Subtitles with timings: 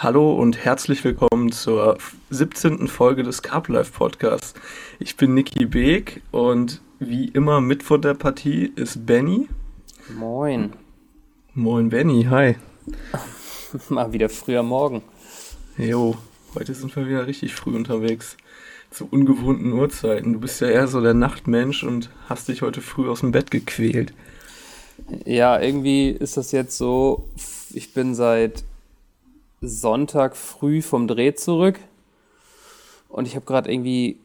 [0.00, 1.98] Hallo und herzlich willkommen zur
[2.30, 2.86] 17.
[2.86, 4.54] Folge des Carb Life Podcasts.
[5.00, 9.48] Ich bin Niki Beek und wie immer mit vor der Partie ist Benny.
[10.16, 10.72] Moin.
[11.52, 12.54] Moin Benny, hi.
[13.88, 15.02] Mal wieder früher Morgen.
[15.76, 16.16] Jo,
[16.54, 18.36] heute sind wir wieder richtig früh unterwegs.
[18.92, 20.32] Zu ungewohnten Uhrzeiten.
[20.32, 23.50] Du bist ja eher so der Nachtmensch und hast dich heute früh aus dem Bett
[23.50, 24.14] gequält.
[25.24, 27.28] Ja, irgendwie ist das jetzt so,
[27.74, 28.62] ich bin seit
[29.60, 31.80] Sonntag früh vom Dreh zurück
[33.08, 34.20] und ich habe gerade irgendwie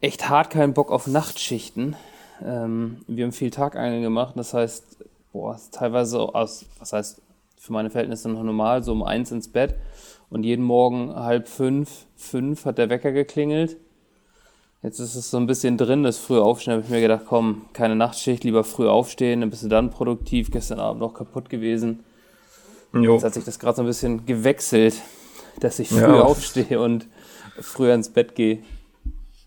[0.00, 1.96] echt hart keinen Bock auf Nachtschichten.
[2.44, 7.22] Ähm, wir haben viel Tagangeln gemacht, das heißt, boah, teilweise aus, was heißt
[7.56, 9.74] für meine Verhältnisse noch normal, so um eins ins Bett
[10.30, 13.76] und jeden Morgen halb fünf, fünf hat der Wecker geklingelt.
[14.82, 17.66] Jetzt ist es so ein bisschen drin, das früh aufstehen, habe ich mir gedacht, komm,
[17.72, 22.04] keine Nachtschicht, lieber früh aufstehen, dann bist du dann produktiv, gestern Abend noch kaputt gewesen.
[22.92, 23.14] Jo.
[23.14, 25.02] Jetzt hat sich das gerade so ein bisschen gewechselt,
[25.60, 26.22] dass ich früh ja.
[26.22, 27.06] aufstehe und
[27.60, 28.62] früher ins Bett gehe.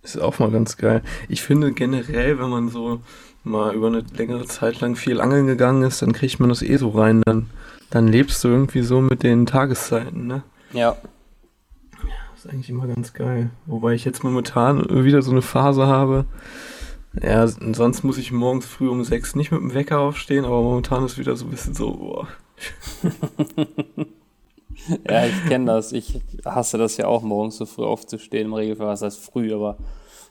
[0.04, 1.02] Ist auch mal ganz geil.
[1.30, 3.02] Ich finde generell, wenn man so
[3.44, 6.78] mal über eine längere Zeit lang viel angeln gegangen ist, dann kriegt man das eh
[6.78, 7.22] so rein.
[7.26, 7.50] Dann,
[7.90, 10.44] dann lebst du irgendwie so mit den Tageszeiten, ne?
[10.74, 10.98] Ja.
[12.36, 13.52] Ist eigentlich immer ganz geil.
[13.68, 16.26] Wobei ich jetzt momentan wieder so eine Phase habe.
[17.22, 21.04] Ja, sonst muss ich morgens früh um sechs nicht mit dem Wecker aufstehen, aber momentan
[21.06, 22.28] ist wieder so ein bisschen so, boah,
[25.08, 25.92] ja, ich kenne das.
[25.92, 28.48] Ich hasse das ja auch, morgens so früh aufzustehen.
[28.48, 29.78] Im Regelfall, was heißt früh, aber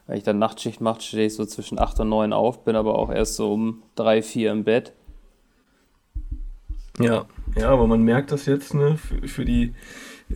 [0.06, 2.98] wenn ich dann Nachtschicht mache, stehe ich so zwischen 8 und 9 auf, bin aber
[2.98, 4.92] auch erst so um 3, 4 im Bett.
[6.98, 9.72] Ja, ja, aber man merkt das jetzt, ne, für, für die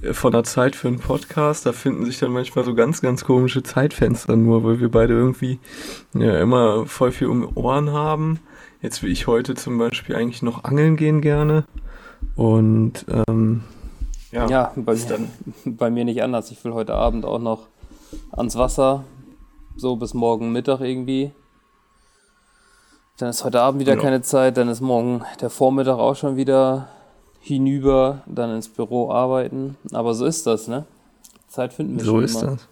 [0.02, 3.24] äh, von der Zeit für einen Podcast, da finden sich dann manchmal so ganz, ganz
[3.24, 5.58] komische Zeitfenster nur, weil wir beide irgendwie
[6.14, 8.40] ja, immer voll viel um Ohren haben.
[8.80, 11.64] Jetzt will ich heute zum Beispiel eigentlich noch angeln gehen gerne.
[12.36, 13.62] Und ähm,
[14.32, 15.28] ja, ja bei, mir,
[15.64, 16.50] bei mir nicht anders.
[16.50, 17.68] Ich will heute Abend auch noch
[18.32, 19.04] ans Wasser,
[19.76, 21.32] so bis morgen Mittag irgendwie.
[23.18, 24.04] Dann ist heute Abend wieder genau.
[24.04, 26.88] keine Zeit, dann ist morgen der Vormittag auch schon wieder
[27.40, 29.76] hinüber, dann ins Büro arbeiten.
[29.92, 30.84] Aber so ist das, ne?
[31.46, 32.28] Zeit finden wir so schon.
[32.28, 32.52] So ist immer.
[32.52, 32.68] das.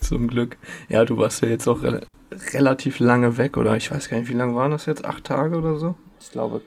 [0.08, 0.56] Zum Glück.
[0.88, 2.00] Ja, du warst ja jetzt auch re
[2.52, 3.76] relativ lange weg, oder?
[3.76, 5.04] Ich weiß gar nicht, wie lange waren das jetzt?
[5.04, 5.94] Acht Tage oder so?
[6.20, 6.62] Ich glaube,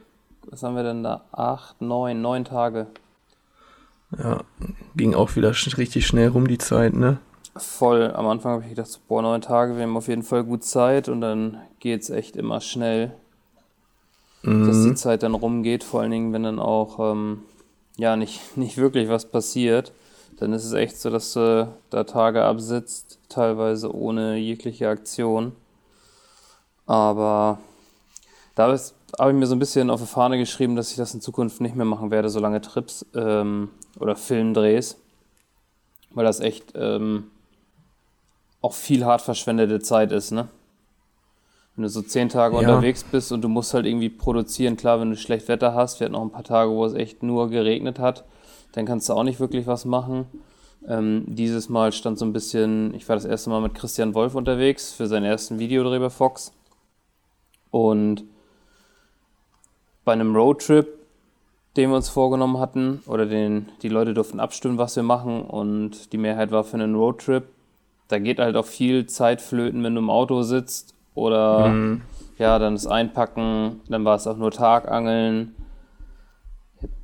[0.50, 1.26] was haben wir denn da?
[1.32, 2.88] Acht, neun, neun Tage.
[4.18, 4.42] Ja,
[4.96, 7.18] ging auch wieder richtig schnell rum die Zeit, ne?
[7.56, 8.12] Voll.
[8.14, 11.10] Am Anfang habe ich gedacht, boah, neun Tage, wir haben auf jeden Fall gut Zeit
[11.10, 13.12] und dann geht es echt immer schnell,
[14.44, 14.68] mhm.
[14.68, 15.84] dass die Zeit dann rumgeht.
[15.84, 17.42] Vor allen Dingen, wenn dann auch ähm,
[17.98, 19.92] ja nicht, nicht wirklich was passiert
[20.38, 25.54] dann ist es echt so, dass du da Tage absitzt, teilweise ohne jegliche Aktion.
[26.86, 27.60] Aber
[28.56, 28.68] da
[29.18, 31.62] habe ich mir so ein bisschen auf die Fahne geschrieben, dass ich das in Zukunft
[31.62, 33.70] nicht mehr machen werde, so lange Trips ähm,
[34.00, 34.98] oder Filmdrehs,
[36.12, 37.32] weil das echt ähm,
[38.62, 40.50] auch viel hart verschwendete Zeit ist, ne?
[41.76, 42.62] Wenn du so zehn Tage ja.
[42.62, 46.06] unterwegs bist und du musst halt irgendwie produzieren, klar, wenn du schlecht Wetter hast, wir
[46.06, 48.26] hatten auch ein paar Tage, wo es echt nur geregnet hat,
[48.72, 50.26] dann kannst du auch nicht wirklich was machen.
[50.88, 54.34] Ähm, dieses Mal stand so ein bisschen, ich war das erste Mal mit Christian Wolf
[54.34, 56.52] unterwegs für seinen ersten Videodreh bei Fox.
[57.70, 58.24] Und
[60.08, 60.88] bei einem Roadtrip,
[61.76, 66.14] den wir uns vorgenommen hatten, oder den, die Leute durften abstimmen, was wir machen, und
[66.14, 67.44] die Mehrheit war für einen Roadtrip.
[68.08, 72.02] Da geht halt auch viel Zeit flöten, wenn du im Auto sitzt oder mhm.
[72.38, 75.54] ja, dann das Einpacken, dann war es auch nur Tagangeln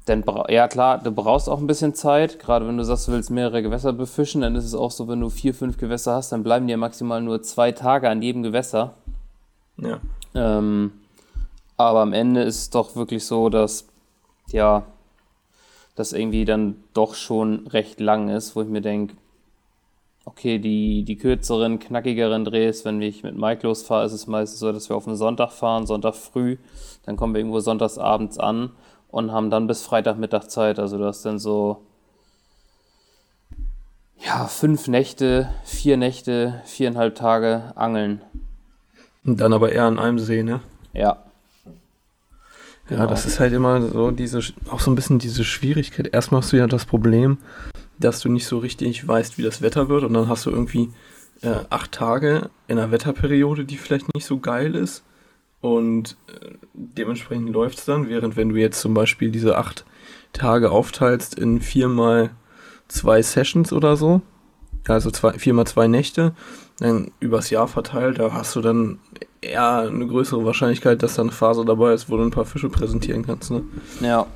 [0.08, 2.40] denn, ja klar, du brauchst auch ein bisschen Zeit.
[2.40, 5.22] Gerade wenn du sagst, du willst mehrere Gewässer befischen, dann ist es auch so, wenn
[5.22, 8.96] du vier, fünf Gewässer hast, dann bleiben dir maximal nur zwei Tage an jedem Gewässer.
[9.78, 10.00] Ja.
[10.36, 10.92] Ähm,
[11.78, 13.88] aber am Ende ist es doch wirklich so, dass,
[14.48, 14.84] ja,
[15.96, 19.16] das irgendwie dann doch schon recht lang ist, wo ich mir denke,
[20.26, 24.72] okay, die, die kürzeren, knackigeren Drehs, wenn ich mit Mike losfahre, ist es meistens so,
[24.72, 26.58] dass wir auf einen Sonntag fahren, Sonntag früh,
[27.06, 28.72] dann kommen wir irgendwo sonntags abends an
[29.10, 30.80] und haben dann bis Freitagmittag Zeit.
[30.80, 31.82] Also du hast dann so
[34.26, 38.22] ja, fünf Nächte, vier Nächte, viereinhalb Tage Angeln.
[39.26, 40.62] Und dann aber eher an einem See, ne?
[40.94, 41.24] Ja.
[42.94, 43.06] Genau.
[43.06, 46.14] Ja, das ist halt immer so diese, auch so ein bisschen diese Schwierigkeit.
[46.14, 47.40] Erstmal hast du ja das Problem,
[47.98, 50.92] dass du nicht so richtig weißt, wie das Wetter wird und dann hast du irgendwie
[51.42, 55.04] äh, acht Tage in einer Wetterperiode, die vielleicht nicht so geil ist
[55.60, 59.86] und äh, dementsprechend läuft es dann, während wenn du jetzt zum Beispiel diese acht
[60.32, 62.30] Tage aufteilst in viermal
[62.90, 64.22] zwei Sessions oder so,
[64.88, 66.36] also zwei, viermal zwei Nächte,
[66.84, 69.00] dann übers Jahr verteilt, da hast du dann
[69.42, 72.70] eher eine größere Wahrscheinlichkeit, dass da eine Phase dabei ist, wo du ein paar Fische
[72.70, 73.64] präsentieren kannst, ne?
[74.02, 74.28] Ja.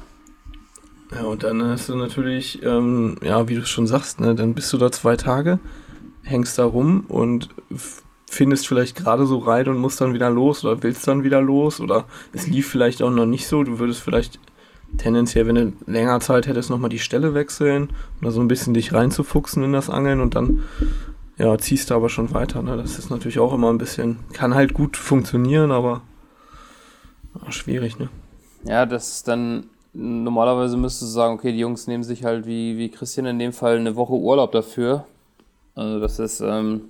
[1.14, 4.72] Ja, und dann hast du natürlich, ähm, ja, wie du schon sagst, ne, dann bist
[4.74, 5.60] du da zwei Tage,
[6.24, 7.50] hängst da rum und
[8.30, 11.80] findest vielleicht gerade so rein und musst dann wieder los oder willst dann wieder los
[11.80, 13.64] oder es lief vielleicht auch noch nicht so.
[13.64, 14.40] Du würdest vielleicht
[14.98, 17.90] tendenziell, wenn du länger Zeit hättest, nochmal die Stelle wechseln
[18.22, 20.64] oder so ein bisschen dich reinzufuchsen in das Angeln und dann
[21.38, 22.62] ja, ziehst du aber schon weiter.
[22.62, 22.78] Ne?
[22.78, 26.02] Das ist natürlich auch immer ein bisschen, kann halt gut funktionieren, aber
[27.42, 28.10] ja, schwierig, ne?
[28.64, 32.78] Ja, das ist dann normalerweise müsstest du sagen, okay, die Jungs nehmen sich halt wie,
[32.78, 35.06] wie Christian in dem Fall eine Woche Urlaub dafür.
[35.76, 36.90] Also das ist ähm,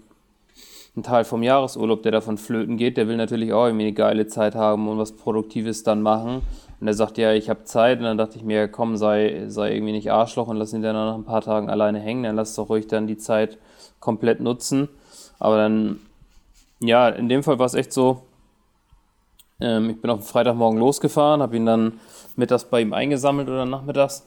[0.96, 2.98] ein Teil vom Jahresurlaub, der davon flöten geht.
[2.98, 6.42] Der will natürlich auch irgendwie eine geile Zeit haben und was Produktives dann machen.
[6.80, 8.00] Und er sagt, ja, ich habe Zeit.
[8.00, 10.96] Und dann dachte ich mir, komm, sei, sei irgendwie nicht Arschloch und lass ihn dann
[10.96, 12.24] nach ein paar Tagen alleine hängen.
[12.24, 13.58] Dann lass doch ruhig dann die Zeit
[14.00, 14.90] komplett nutzen.
[15.40, 16.00] Aber dann,
[16.80, 18.24] ja, in dem Fall war es echt so,
[19.60, 22.00] ähm, ich bin auf Freitagmorgen losgefahren, habe ihn dann
[22.36, 24.26] mittags bei ihm eingesammelt oder nachmittags.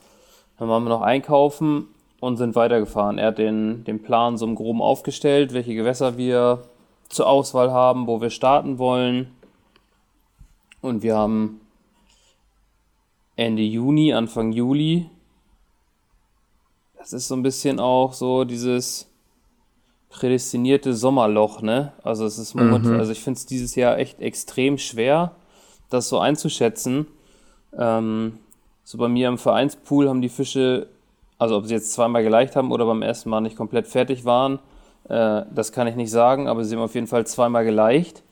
[0.58, 1.88] Dann waren wir noch einkaufen
[2.20, 3.18] und sind weitergefahren.
[3.18, 6.64] Er hat den, den Plan so im Groben aufgestellt, welche Gewässer wir
[7.08, 9.34] zur Auswahl haben, wo wir starten wollen.
[10.80, 11.60] Und wir haben
[13.36, 15.08] Ende Juni, Anfang Juli.
[16.98, 19.09] Das ist so ein bisschen auch so dieses
[20.10, 21.92] prädestinierte Sommerloch, ne?
[22.02, 22.98] Also es ist momentan, mhm.
[22.98, 25.32] also ich finde es dieses Jahr echt extrem schwer,
[25.88, 27.06] das so einzuschätzen.
[27.78, 28.38] Ähm,
[28.84, 30.88] so bei mir im Vereinspool haben die Fische,
[31.38, 34.58] also ob sie jetzt zweimal geleicht haben oder beim ersten Mal nicht komplett fertig waren,
[35.08, 38.22] äh, das kann ich nicht sagen, aber sie haben auf jeden Fall zweimal geleicht.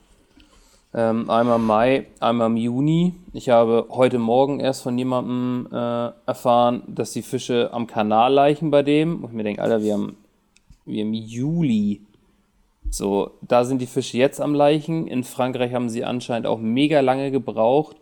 [0.94, 3.14] Ähm, einmal im Mai, einmal im Juni.
[3.32, 8.70] Ich habe heute Morgen erst von jemandem äh, erfahren, dass die Fische am Kanal leichen
[8.70, 9.22] bei dem.
[9.22, 10.16] Und ich mir denke, Alter, wir haben
[10.88, 12.02] wie im Juli.
[12.90, 15.06] So, da sind die Fische jetzt am Leichen.
[15.06, 17.96] In Frankreich haben sie anscheinend auch mega lange gebraucht,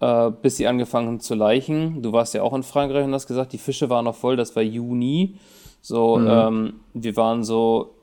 [0.00, 2.02] äh, bis sie angefangen haben zu leichen.
[2.02, 4.56] Du warst ja auch in Frankreich und hast gesagt, die Fische waren noch voll, das
[4.56, 5.36] war Juni.
[5.82, 6.28] So, mhm.
[6.28, 7.94] ähm, wir waren so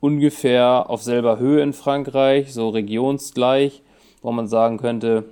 [0.00, 3.82] ungefähr auf selber Höhe in Frankreich, so regionsgleich,
[4.22, 5.24] wo man sagen könnte,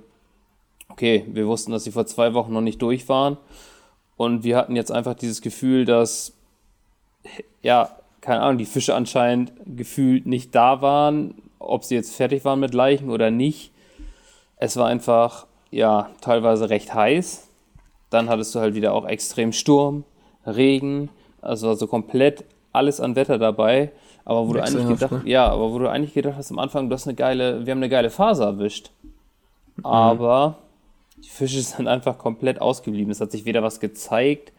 [0.89, 3.37] okay, wir wussten, dass sie vor zwei Wochen noch nicht durch waren.
[4.15, 6.33] Und wir hatten jetzt einfach dieses Gefühl, dass
[7.61, 7.97] ja,
[8.27, 12.73] keine Ahnung, die Fische anscheinend gefühlt nicht da waren, ob sie jetzt fertig waren mit
[12.73, 13.71] Leichen oder nicht.
[14.57, 17.47] Es war einfach, ja, teilweise recht heiß.
[18.09, 20.03] Dann hattest du halt wieder auch extrem Sturm,
[20.45, 21.07] Regen,
[21.41, 22.43] also so komplett
[22.73, 23.93] alles an Wetter dabei.
[24.25, 25.21] Aber wo du eigentlich gedacht, ne?
[25.23, 27.79] ja, aber wo du eigentlich gedacht hast am Anfang, du hast eine geile, wir haben
[27.79, 28.91] eine geile Phase erwischt.
[29.77, 29.85] Mhm.
[29.85, 30.57] Aber
[31.15, 33.09] die Fische sind einfach komplett ausgeblieben.
[33.09, 34.51] Es hat sich weder was gezeigt,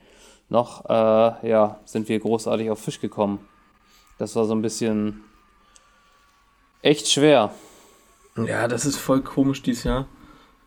[0.49, 3.41] noch äh, ja, sind wir großartig auf Fisch gekommen.
[4.19, 5.23] Das war so ein bisschen
[6.83, 7.55] echt schwer.
[8.37, 10.07] Ja, das ist voll komisch dieses Jahr.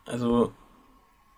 [0.05, 0.51] Also,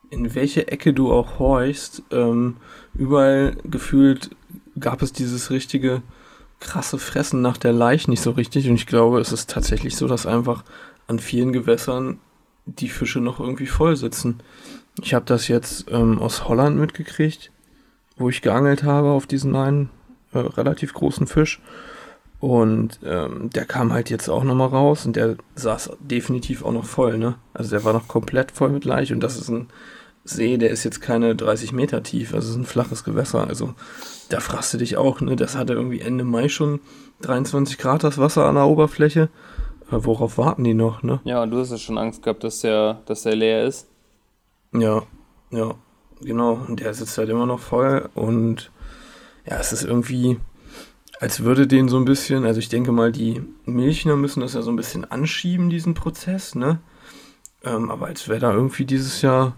[0.10, 2.58] in welche Ecke du auch horchst, ähm,
[2.94, 4.32] überall gefühlt
[4.80, 6.02] gab es dieses richtige
[6.60, 8.70] krasse Fressen nach der Laich nicht so richtig.
[8.70, 10.64] Und ich glaube, es ist tatsächlich so, dass einfach
[11.08, 12.20] an vielen Gewässern
[12.66, 14.40] die Fische noch irgendwie voll sitzen.
[15.02, 17.52] Ich habe das jetzt ähm, aus Holland mitgekriegt,
[18.18, 19.90] wo ich geangelt habe auf diesen einen
[20.32, 21.62] äh, relativ großen Fisch.
[22.44, 26.84] Und ähm, der kam halt jetzt auch nochmal raus und der saß definitiv auch noch
[26.84, 27.36] voll, ne?
[27.54, 29.70] Also der war noch komplett voll mit Laich und das ist ein
[30.26, 33.48] See, der ist jetzt keine 30 Meter tief, also es ist ein flaches Gewässer.
[33.48, 33.76] Also
[34.28, 35.38] da fragst du dich auch, ne?
[35.38, 36.82] Das hatte irgendwie Ende Mai schon
[37.22, 39.30] 23 Grad das Wasser an der Oberfläche.
[39.90, 41.22] Äh, worauf warten die noch, ne?
[41.24, 43.88] Ja, und du hast ja schon Angst gehabt, dass der, dass der leer ist.
[44.74, 45.04] Ja,
[45.50, 45.76] ja,
[46.20, 46.60] genau.
[46.68, 48.70] Und der sitzt halt immer noch voll und
[49.46, 50.42] ja, es ist irgendwie
[51.24, 54.62] als würde den so ein bisschen, also ich denke mal, die Milchner müssen das ja
[54.62, 56.80] so ein bisschen anschieben, diesen Prozess, ne?
[57.64, 59.56] Ähm, aber als wäre da irgendwie dieses Jahr,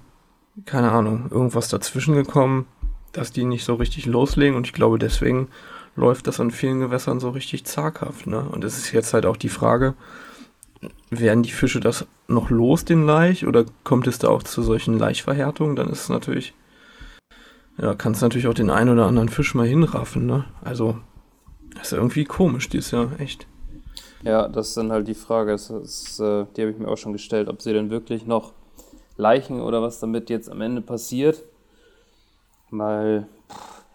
[0.65, 2.67] keine Ahnung, irgendwas dazwischen gekommen,
[3.13, 5.47] dass die nicht so richtig loslegen und ich glaube, deswegen
[5.95, 8.41] läuft das an vielen Gewässern so richtig zaghaft, ne?
[8.41, 9.95] Und es ist jetzt halt auch die Frage,
[11.09, 14.99] werden die Fische das noch los, den Laich, oder kommt es da auch zu solchen
[14.99, 15.75] Laichverhärtungen?
[15.75, 16.53] Dann ist es natürlich,
[17.79, 20.45] ja, kannst natürlich auch den einen oder anderen Fisch mal hinraffen, ne?
[20.63, 20.99] Also,
[21.75, 23.47] das ist irgendwie komisch dieses Jahr, echt.
[24.23, 27.13] Ja, das ist dann halt die Frage, ist, äh, die habe ich mir auch schon
[27.13, 28.53] gestellt, ob sie denn wirklich noch
[29.17, 31.43] Leichen oder was damit jetzt am Ende passiert.
[32.71, 33.27] Weil,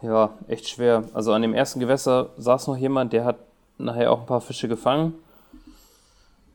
[0.03, 1.05] ja, echt schwer.
[1.15, 3.39] Also an dem ersten Gewässer saß noch jemand, der hat
[3.77, 5.15] nachher auch ein paar Fische gefangen.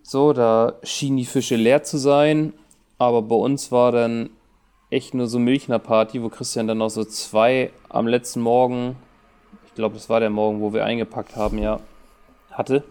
[0.03, 2.53] So, da schienen die Fische leer zu sein.
[2.97, 4.29] Aber bei uns war dann
[4.89, 8.95] echt nur so Milchner-Party, wo Christian dann noch so zwei am letzten Morgen
[9.75, 11.81] ich glaube, das war der Morgen, wo wir eingepackt haben, ja,
[12.49, 12.85] hatte.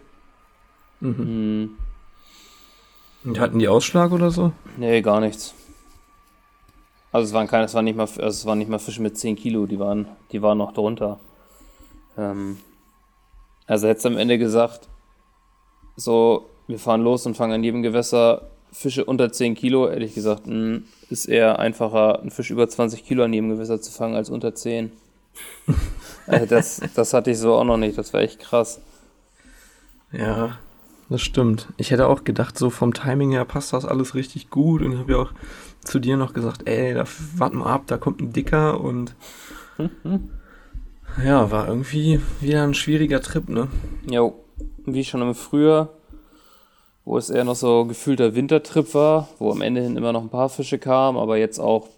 [1.00, 1.16] Mhm.
[1.16, 1.76] Hm.
[3.24, 4.52] Und hatten die Ausschlag oder so?
[4.76, 5.54] Nee, gar nichts.
[7.10, 9.16] Also es waren keine, es waren nicht mal, also es waren nicht mal Fische mit
[9.16, 11.20] 10 Kilo, die waren, die waren noch drunter.
[12.18, 12.58] Ähm,
[13.66, 14.90] also hättest du am Ende gesagt,
[15.96, 20.14] so, wir fahren los und fangen an jedem Gewässer Fische unter 10 Kilo, hätte ich
[20.14, 23.90] gesagt, mh, hm, ist eher einfacher, einen Fisch über 20 Kilo an jedem Gewässer zu
[23.90, 24.92] fangen, als unter 10.
[26.26, 28.80] also das, das hatte ich so auch noch nicht, das war echt krass.
[30.12, 30.58] Ja,
[31.08, 31.68] das stimmt.
[31.76, 34.98] Ich hätte auch gedacht, so vom Timing her passt das alles richtig gut und ich
[34.98, 35.32] habe ja auch
[35.84, 37.04] zu dir noch gesagt, ey, da
[37.36, 39.14] warten wir ab, da kommt ein Dicker und
[41.24, 43.68] ja, war irgendwie wieder ein schwieriger Trip, ne?
[44.08, 44.34] Jo,
[44.86, 45.90] wie schon im Frühjahr,
[47.04, 50.30] wo es eher noch so gefühlter Wintertrip war, wo am Ende hin immer noch ein
[50.30, 51.88] paar Fische kamen, aber jetzt auch,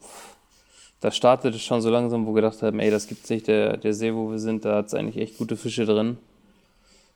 [1.00, 3.76] da startete es schon so langsam, wo wir gedacht haben, ey, das gibt's nicht, der,
[3.76, 6.16] der See, wo wir sind, da hat es eigentlich echt gute Fische drin.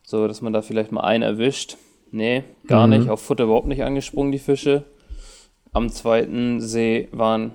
[0.02, 1.76] So, dass man da vielleicht mal einen erwischt.
[2.10, 2.98] Nee, gar mhm.
[2.98, 3.08] nicht.
[3.08, 4.84] Auf Futter überhaupt nicht angesprungen, die Fische.
[5.72, 7.52] Am zweiten See waren,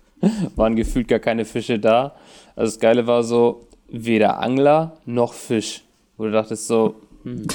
[0.56, 2.14] waren gefühlt gar keine Fische da.
[2.56, 5.82] Also das Geile war so, weder Angler noch Fisch.
[6.16, 7.46] Wo du dachtest so, hm,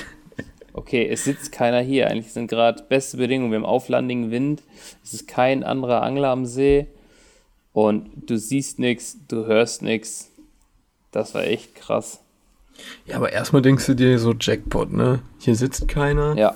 [0.74, 2.08] okay, es sitzt keiner hier.
[2.08, 3.52] Eigentlich sind gerade beste Bedingungen.
[3.52, 4.62] Wir haben auflandigen Wind.
[5.04, 6.88] Es ist kein anderer Angler am See.
[7.78, 10.32] Und du siehst nichts, du hörst nichts.
[11.12, 12.24] Das war echt krass.
[13.06, 15.20] Ja, aber erstmal denkst du dir so Jackpot, ne?
[15.38, 16.36] Hier sitzt keiner.
[16.36, 16.56] Ja.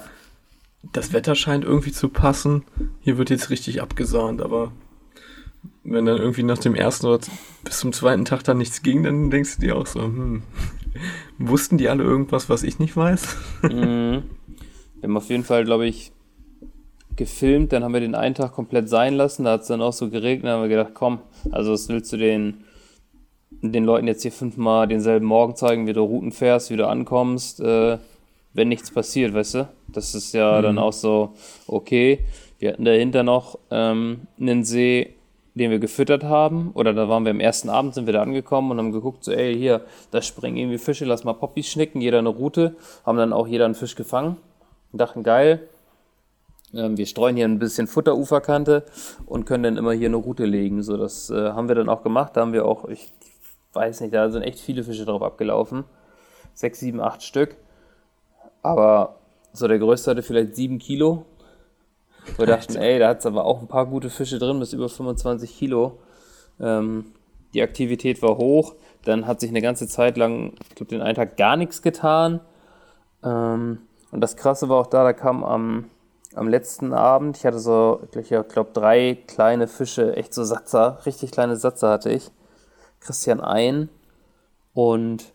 [0.93, 2.63] Das Wetter scheint irgendwie zu passen.
[3.01, 4.71] Hier wird jetzt richtig abgesahnt, aber
[5.83, 7.19] wenn dann irgendwie nach dem ersten oder
[7.63, 10.41] bis zum zweiten Tag dann nichts ging, dann denkst du dir auch so, hm,
[11.37, 13.37] wussten die alle irgendwas, was ich nicht weiß?
[13.61, 14.23] Mhm.
[14.95, 16.13] Wir haben auf jeden Fall, glaube ich,
[17.21, 19.93] gefilmt, dann haben wir den einen Tag komplett sein lassen, da hat es dann auch
[19.93, 21.19] so geregnet, dann haben wir gedacht, komm,
[21.51, 22.63] also was willst du den
[23.61, 27.59] den Leuten jetzt hier fünfmal denselben Morgen zeigen, wie du Routen fährst, wie du ankommst,
[27.59, 27.97] äh,
[28.53, 29.69] wenn nichts passiert, weißt du?
[29.87, 30.63] Das ist ja mhm.
[30.63, 31.33] dann auch so,
[31.67, 32.19] okay,
[32.59, 35.13] wir hatten dahinter noch ähm, einen See,
[35.53, 38.71] den wir gefüttert haben, oder da waren wir am ersten Abend, sind wir da angekommen
[38.71, 42.19] und haben geguckt, so, ey, hier, da springen irgendwie Fische, lass mal Poppies schnicken, jeder
[42.19, 42.75] eine Route,
[43.05, 44.37] haben dann auch jeder einen Fisch gefangen
[44.91, 45.67] und dachten, geil,
[46.71, 48.85] wir streuen hier ein bisschen Futteruferkante
[49.25, 50.83] und können dann immer hier eine Route legen.
[50.83, 52.35] So, das äh, haben wir dann auch gemacht.
[52.35, 53.11] Da haben wir auch, ich
[53.73, 55.83] weiß nicht, da sind echt viele Fische drauf abgelaufen.
[56.53, 57.55] Sechs, sieben, acht Stück.
[58.61, 59.15] Aber
[59.53, 61.25] so der größte hatte vielleicht sieben Kilo.
[62.37, 64.89] Wir dachten, ey, da hat es aber auch ein paar gute Fische drin, bis über
[64.89, 65.99] 25 Kilo.
[66.59, 67.13] Ähm,
[67.53, 68.75] die Aktivität war hoch.
[69.03, 72.39] Dann hat sich eine ganze Zeit lang, ich glaube, den einen Tag gar nichts getan.
[73.23, 73.79] Ähm,
[74.11, 75.85] und das Krasse war auch da, da kam am,
[76.33, 81.31] am letzten Abend, ich hatte so, ich glaube, drei kleine Fische, echt so Satzer, richtig
[81.31, 82.31] kleine Satzer hatte ich.
[82.99, 83.89] Christian ein
[84.73, 85.33] und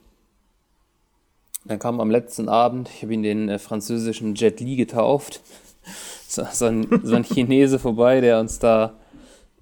[1.65, 5.41] dann kam am letzten Abend, ich habe ihn den äh, französischen Jet Li getauft,
[6.29, 8.95] so, so, ein, so ein Chinese vorbei, der uns da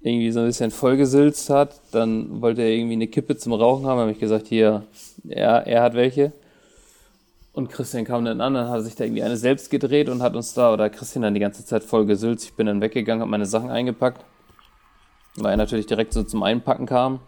[0.01, 1.81] irgendwie so ein bisschen vollgesülzt hat.
[1.91, 4.83] Dann wollte er irgendwie eine Kippe zum Rauchen haben, habe ich gesagt, hier,
[5.27, 6.31] er, er hat welche.
[7.55, 10.35] Und Christian kam dann an, dann hat sich da irgendwie eine selbst gedreht und hat
[10.35, 12.43] uns da, oder Christian dann die ganze Zeit voll gesülzt.
[12.43, 14.25] Ich bin dann weggegangen, habe meine Sachen eingepackt,
[15.37, 17.21] weil er natürlich direkt so zum Einpacken kam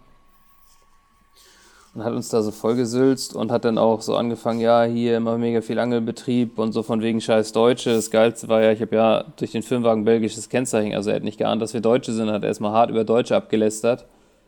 [1.96, 5.38] und hat uns da so vollgesülzt und hat dann auch so angefangen, ja, hier immer
[5.38, 7.94] mega viel Angelbetrieb und so von wegen scheiß Deutsche.
[7.94, 11.24] Das Geilste war ja, ich habe ja durch den Filmwagen belgisches Kennzeichen, also er hat
[11.24, 14.06] nicht geahnt, dass wir Deutsche sind, hat erstmal hart über Deutsche abgelästert.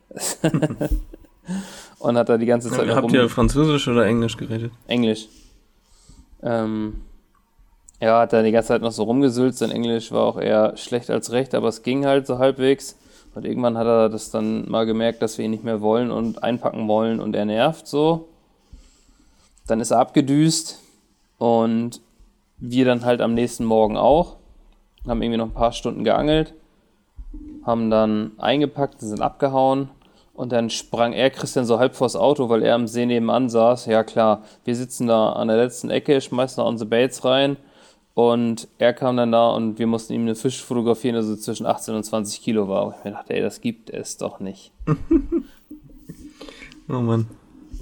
[2.00, 2.86] und hat da die ganze Zeit.
[2.88, 4.74] Ja, habt ihr Französisch oder Englisch geredet?
[4.88, 5.30] Englisch.
[6.42, 7.02] Ähm,
[8.02, 9.60] ja, hat da die ganze Zeit noch so rumgesülzt.
[9.60, 12.98] Sein Englisch war auch eher schlecht als recht, aber es ging halt so halbwegs.
[13.36, 16.44] Und irgendwann hat er das dann mal gemerkt, dass wir ihn nicht mehr wollen und
[16.44, 18.30] einpacken wollen und er nervt so.
[19.68, 20.80] Dann ist er abgedüst
[21.38, 22.02] und
[22.58, 24.38] wir dann halt am nächsten Morgen auch.
[25.08, 26.54] Haben irgendwie noch ein paar Stunden geangelt,
[27.66, 29.90] haben dann eingepackt, sind abgehauen
[30.40, 33.88] und dann sprang er Christian so halb vors Auto, weil er am See nebenan saß.
[33.88, 37.58] Ja klar, wir sitzen da an der letzten Ecke, schmeißen da unsere Baits rein
[38.14, 41.66] und er kam dann da und wir mussten ihm einen Fisch fotografieren, der so zwischen
[41.66, 42.86] 18 und 20 Kilo war.
[42.86, 44.72] Und ich mir dachte, ey, das gibt es doch nicht.
[46.88, 47.28] oh Mann.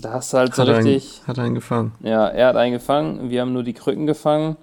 [0.01, 1.19] Da hast du halt so hat richtig.
[1.19, 1.91] Einen, hat einen gefangen.
[2.01, 3.29] Ja, er hat einen gefangen.
[3.29, 4.57] Wir haben nur die Krücken gefangen.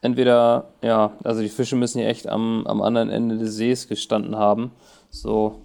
[0.00, 4.34] Entweder, ja, also die Fische müssen ja echt am, am anderen Ende des Sees gestanden
[4.34, 4.72] haben.
[5.10, 5.60] So.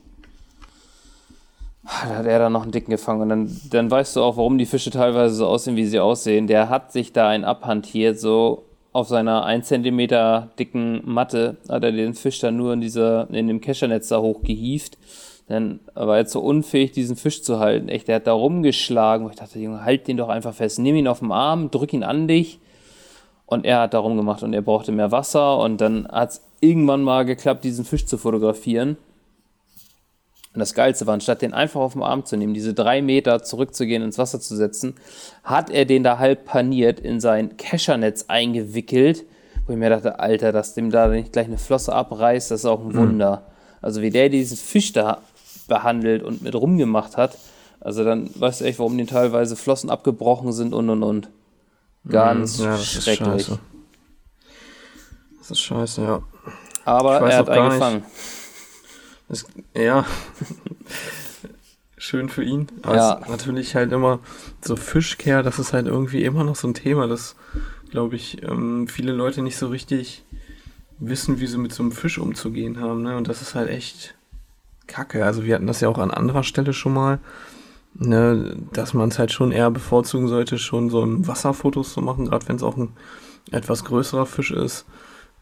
[1.91, 3.21] Da hat er dann noch einen dicken gefangen.
[3.21, 6.47] Und dann, dann weißt du auch, warum die Fische teilweise so aussehen, wie sie aussehen.
[6.47, 11.91] Der hat sich da einen abhantiert, so auf seiner 1 cm dicken Matte hat er
[11.91, 14.97] den Fisch dann nur in, dieser, in dem Keschernetz da hochgehieft.
[15.47, 17.89] Dann war er so unfähig, diesen Fisch zu halten.
[17.89, 19.27] Echt, der hat da rumgeschlagen.
[19.29, 20.77] Ich dachte, Junge, halt den doch einfach fest.
[20.79, 22.59] Nimm ihn auf den Arm, drück ihn an dich.
[23.47, 25.57] Und er hat da rumgemacht und er brauchte mehr Wasser.
[25.57, 28.97] Und dann hat es irgendwann mal geklappt, diesen Fisch zu fotografieren.
[30.53, 33.43] Und das Geilste war, anstatt den einfach auf den Arm zu nehmen, diese drei Meter
[33.43, 34.95] zurückzugehen, ins Wasser zu setzen,
[35.43, 39.25] hat er den da halb paniert, in sein Keschernetz eingewickelt,
[39.67, 42.65] wo ich mir dachte, Alter, dass dem da nicht gleich eine Flosse abreißt, das ist
[42.65, 43.35] auch ein Wunder.
[43.35, 43.53] Mhm.
[43.81, 45.21] Also wie der diesen Fisch da
[45.67, 47.37] behandelt und mit rumgemacht hat,
[47.79, 51.29] also dann weißt du echt, warum den teilweise Flossen abgebrochen sind und und und.
[52.07, 53.19] Ganz mhm, ja, das schrecklich.
[53.19, 53.59] Ist scheiße.
[55.37, 56.23] Das ist scheiße, ja.
[56.85, 58.03] Aber er hat eingefangen.
[59.29, 59.45] Das,
[59.75, 60.05] ja.
[61.97, 62.67] Schön für ihn.
[62.81, 63.21] Aber ja.
[63.29, 64.19] natürlich halt immer
[64.61, 67.35] so Fischkehr, das ist halt irgendwie immer noch so ein Thema, das,
[67.91, 70.23] glaube ich, ähm, viele Leute nicht so richtig
[70.97, 73.03] wissen, wie sie mit so einem Fisch umzugehen haben.
[73.03, 73.17] Ne?
[73.17, 74.15] Und das ist halt echt
[74.87, 75.25] kacke.
[75.25, 77.19] Also wir hatten das ja auch an anderer Stelle schon mal,
[77.93, 78.57] ne?
[78.73, 82.47] dass man es halt schon eher bevorzugen sollte, schon so im Wasserfotos zu machen, gerade
[82.47, 82.93] wenn es auch ein
[83.51, 84.85] etwas größerer Fisch ist.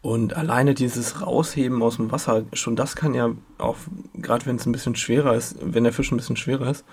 [0.00, 3.76] Und alleine dieses Rausheben aus dem Wasser, schon das kann ja auch,
[4.14, 6.84] gerade wenn es ein bisschen schwerer ist, wenn der Fisch ein bisschen schwerer ist,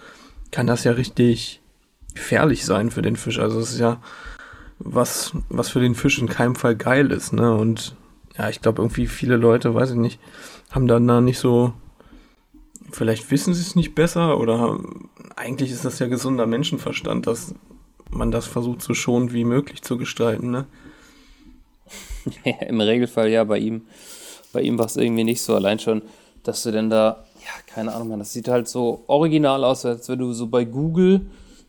[0.51, 1.61] kann das ja richtig
[2.13, 3.39] gefährlich sein für den Fisch.
[3.39, 4.01] Also es ist ja
[4.79, 7.53] was, was für den Fisch in keinem Fall geil ist, ne?
[7.53, 7.95] Und
[8.37, 10.19] ja, ich glaube irgendwie viele Leute, weiß ich nicht,
[10.71, 11.73] haben dann da nicht so,
[12.91, 14.79] vielleicht wissen sie es nicht besser oder
[15.35, 17.55] eigentlich ist das ja gesunder Menschenverstand, dass
[18.09, 20.65] man das versucht so schonend wie möglich zu gestalten, ne?
[22.67, 23.83] Im Regelfall ja, bei ihm,
[24.53, 25.55] bei ihm war es irgendwie nicht so.
[25.55, 26.01] Allein schon,
[26.43, 30.09] dass du denn da, ja, keine Ahnung, man, das sieht halt so original aus, als
[30.09, 31.21] wenn du so bei Google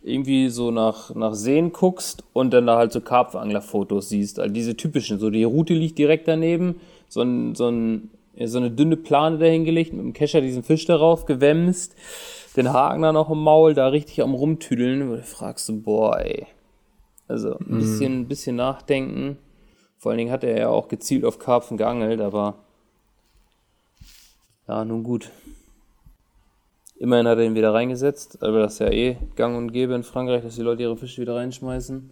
[0.02, 4.38] irgendwie so nach, nach Seen guckst und dann da halt so Karpfangler-Fotos siehst.
[4.38, 8.10] Also diese typischen, so die Route liegt direkt daneben, so, ein, so, ein,
[8.44, 11.96] so eine dünne Plane dahingelegt, mit dem Kescher diesen Fisch darauf gewämst,
[12.56, 16.46] den Haken da noch im Maul, da richtig am rumtüdeln, du fragst du, boah, ey.
[17.26, 18.28] Also ein bisschen, mm.
[18.28, 19.38] bisschen nachdenken
[19.98, 22.54] vor allen Dingen hat er ja auch gezielt auf Karpfen geangelt, aber
[24.68, 25.30] ja, nun gut.
[26.98, 30.02] Immerhin hat er ihn wieder reingesetzt, aber das ist ja eh gang und gäbe in
[30.02, 32.10] Frankreich, dass die Leute ihre Fische wieder reinschmeißen.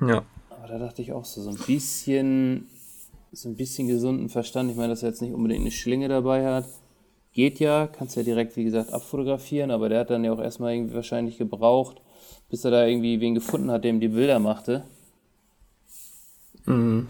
[0.00, 0.24] Ja.
[0.50, 2.68] Aber da dachte ich auch so, so ein bisschen,
[3.32, 4.70] so ein bisschen gesunden Verstand.
[4.70, 6.66] Ich meine, dass er jetzt nicht unbedingt eine Schlinge dabei hat.
[7.32, 10.74] Geht ja, kannst ja direkt, wie gesagt, abfotografieren, aber der hat dann ja auch erstmal
[10.74, 12.00] irgendwie wahrscheinlich gebraucht,
[12.48, 14.84] bis er da irgendwie wen gefunden hat, der ihm die Bilder machte.
[16.66, 17.08] Mhm.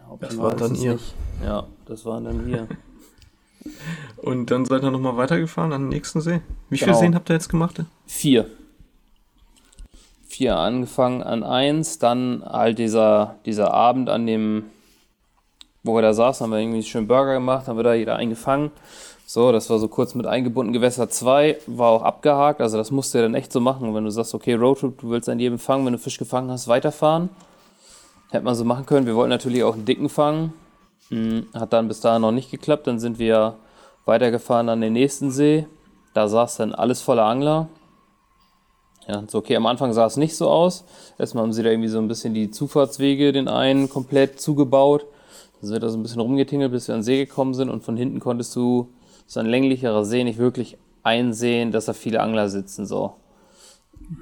[0.00, 0.92] Ja, das war dann ihr.
[0.94, 1.14] Nicht.
[1.44, 2.68] Ja, das waren dann wir.
[4.16, 6.40] Und dann seid ihr nochmal weitergefahren an den nächsten See?
[6.70, 6.92] Wie genau.
[6.92, 7.82] viele Seen habt ihr jetzt gemacht?
[8.06, 8.46] Vier.
[10.26, 14.64] Vier angefangen an eins, dann halt dieser, dieser Abend an dem,
[15.82, 18.70] wo wir da saßen, haben wir irgendwie schön Burger gemacht, haben wir da jeder eingefangen.
[19.26, 20.72] So, das war so kurz mit eingebunden.
[20.72, 23.94] Gewässer 2 war auch abgehakt, also das musst du ja dann echt so machen.
[23.94, 26.68] Wenn du sagst, okay, Roadtrip, du willst an jedem fangen, wenn du Fisch gefangen hast,
[26.68, 27.30] weiterfahren.
[28.34, 29.06] Hätte man so machen können.
[29.06, 30.52] Wir wollten natürlich auch einen dicken fangen.
[31.08, 32.88] Hm, hat dann bis dahin noch nicht geklappt.
[32.88, 33.54] Dann sind wir
[34.06, 35.68] weitergefahren an den nächsten See.
[36.14, 37.68] Da saß dann alles voller Angler.
[39.06, 40.84] Ja, so okay, am Anfang sah es nicht so aus.
[41.16, 45.06] Erstmal haben sie da irgendwie so ein bisschen die Zufahrtswege, den einen komplett zugebaut.
[45.60, 47.70] Dann sind wir da so ein bisschen rumgetingelt, bis wir an den See gekommen sind
[47.70, 48.88] und von hinten konntest du
[49.28, 53.14] so ein länglicherer See nicht wirklich einsehen, dass da viele Angler sitzen, so.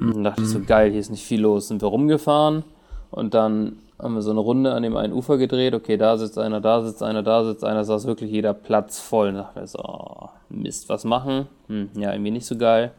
[0.00, 1.68] Und dann dachte ich so, geil, hier ist nicht viel los.
[1.68, 2.62] Sind wir rumgefahren
[3.10, 5.74] und dann haben wir so eine Runde an dem einen Ufer gedreht.
[5.74, 9.28] Okay, da sitzt einer, da sitzt einer, da sitzt einer, saß wirklich jeder Platz voll.
[9.28, 11.46] Und dachte so, oh, Mist, was machen?
[11.68, 12.92] Hm, ja, irgendwie nicht so geil.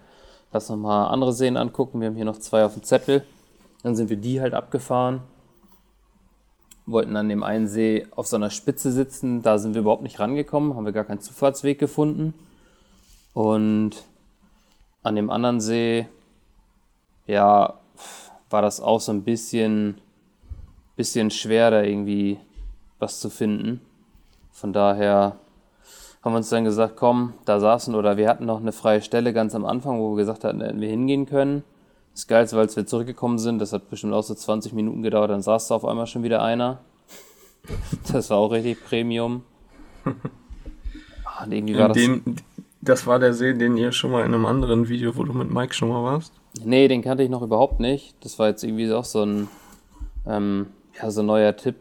[0.53, 1.99] Lass noch mal andere Seen angucken.
[1.99, 3.23] Wir haben hier noch zwei auf dem Zettel.
[3.81, 5.21] Dann sind wir die halt abgefahren.
[6.85, 9.41] Wollten an dem einen See auf so Spitze sitzen.
[9.41, 10.75] Da sind wir überhaupt nicht rangekommen.
[10.75, 12.33] Haben wir gar keinen Zufahrtsweg gefunden.
[13.33, 14.03] Und
[15.01, 16.07] an dem anderen See,
[17.25, 17.79] ja,
[18.49, 19.97] war das auch so ein bisschen
[20.95, 22.39] bisschen schwer, da irgendwie
[22.99, 23.81] was zu finden.
[24.51, 25.37] Von daher
[26.23, 29.33] haben wir uns dann gesagt, komm, da saßen oder wir hatten noch eine freie Stelle
[29.33, 31.63] ganz am Anfang, wo wir gesagt hatten, hätten wir hingehen können.
[32.13, 35.41] Das Geilste, weil wir zurückgekommen sind, das hat bestimmt auch so 20 Minuten gedauert, dann
[35.41, 36.79] saß da auf einmal schon wieder einer.
[38.11, 39.43] Das war auch richtig Premium.
[41.23, 42.43] Ah, und irgendwie war dem, das.
[42.81, 45.49] Das war der See, den ihr schon mal in einem anderen Video, wo du mit
[45.49, 46.33] Mike schon mal warst?
[46.61, 48.15] Nee, den kannte ich noch überhaupt nicht.
[48.19, 49.47] Das war jetzt irgendwie auch so ein
[50.27, 50.67] ähm,
[51.01, 51.75] ja, so ein neuer Tipp,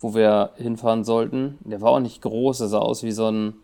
[0.00, 1.58] wo wir hinfahren sollten.
[1.64, 3.54] Der war auch nicht groß, der sah aus wie so ein,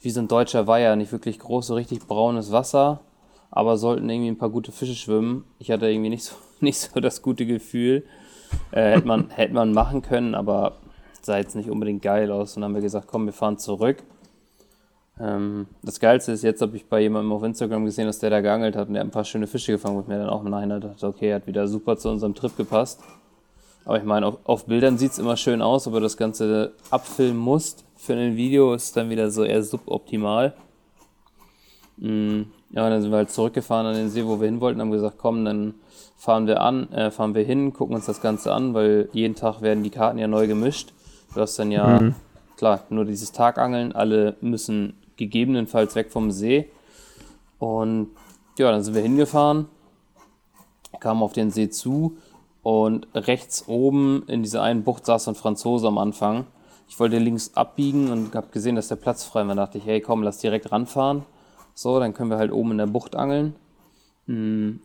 [0.00, 3.00] wie so ein deutscher Weiher, nicht wirklich groß, so richtig braunes Wasser,
[3.50, 5.44] aber sollten irgendwie ein paar gute Fische schwimmen.
[5.58, 8.04] Ich hatte irgendwie nicht so, nicht so das gute Gefühl.
[8.70, 10.76] Äh, hätte, man, hätte man machen können, aber
[11.20, 12.56] sah jetzt nicht unbedingt geil aus.
[12.56, 14.02] Und dann haben wir gesagt, komm, wir fahren zurück.
[15.18, 18.40] Ähm, das Geilste ist, jetzt habe ich bei jemandem auf Instagram gesehen, dass der da
[18.40, 20.44] geangelt hat und der hat ein paar schöne Fische gefangen, wo ich mir dann auch
[20.44, 23.02] im Nachhinein dachte, okay, hat wieder super zu unserem Trip gepasst.
[23.86, 27.38] Aber ich meine, auf, auf Bildern sieht es immer schön aus, aber das Ganze abfilmen
[27.38, 30.54] musst, für ein Video ist dann wieder so eher suboptimal.
[31.96, 32.48] Mhm.
[32.70, 35.18] Ja, dann sind wir halt zurückgefahren an den See, wo wir hin wollten, haben gesagt,
[35.18, 35.74] komm, dann
[36.16, 39.62] fahren wir an, äh, fahren wir hin, gucken uns das Ganze an, weil jeden Tag
[39.62, 40.92] werden die Karten ja neu gemischt.
[41.32, 42.14] Du hast dann ja, mhm.
[42.56, 46.68] klar, nur dieses Tagangeln, alle müssen gegebenenfalls weg vom See.
[47.60, 48.08] Und
[48.58, 49.66] ja, dann sind wir hingefahren,
[50.98, 52.16] kamen auf den See zu
[52.66, 56.46] und rechts oben in dieser einen Bucht saß ein Franzose am Anfang.
[56.88, 59.46] Ich wollte links abbiegen und habe gesehen, dass der Platz frei war.
[59.46, 61.24] Dann dachte ich, hey, komm, lass direkt ranfahren.
[61.74, 63.54] So, dann können wir halt oben in der Bucht angeln.
[64.26, 64.80] Hm.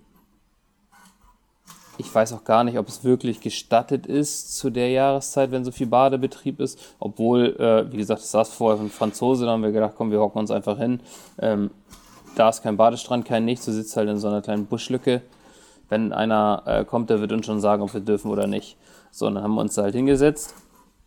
[1.98, 5.72] Ich weiß auch gar nicht, ob es wirklich gestattet ist zu der Jahreszeit, wenn so
[5.72, 6.78] viel Badebetrieb ist.
[7.00, 10.20] Obwohl, äh, wie gesagt, es saß vorher ein Franzose, da haben wir gedacht, komm, wir
[10.20, 11.00] hocken uns einfach hin.
[11.40, 11.72] Ähm,
[12.36, 15.24] da ist kein Badestrand, kein nichts, du sitzt halt in so einer kleinen Buschlücke.
[15.92, 18.78] Wenn einer äh, kommt, der wird uns schon sagen, ob wir dürfen oder nicht.
[19.12, 20.56] So, dann haben wir uns da halt hingesetzt.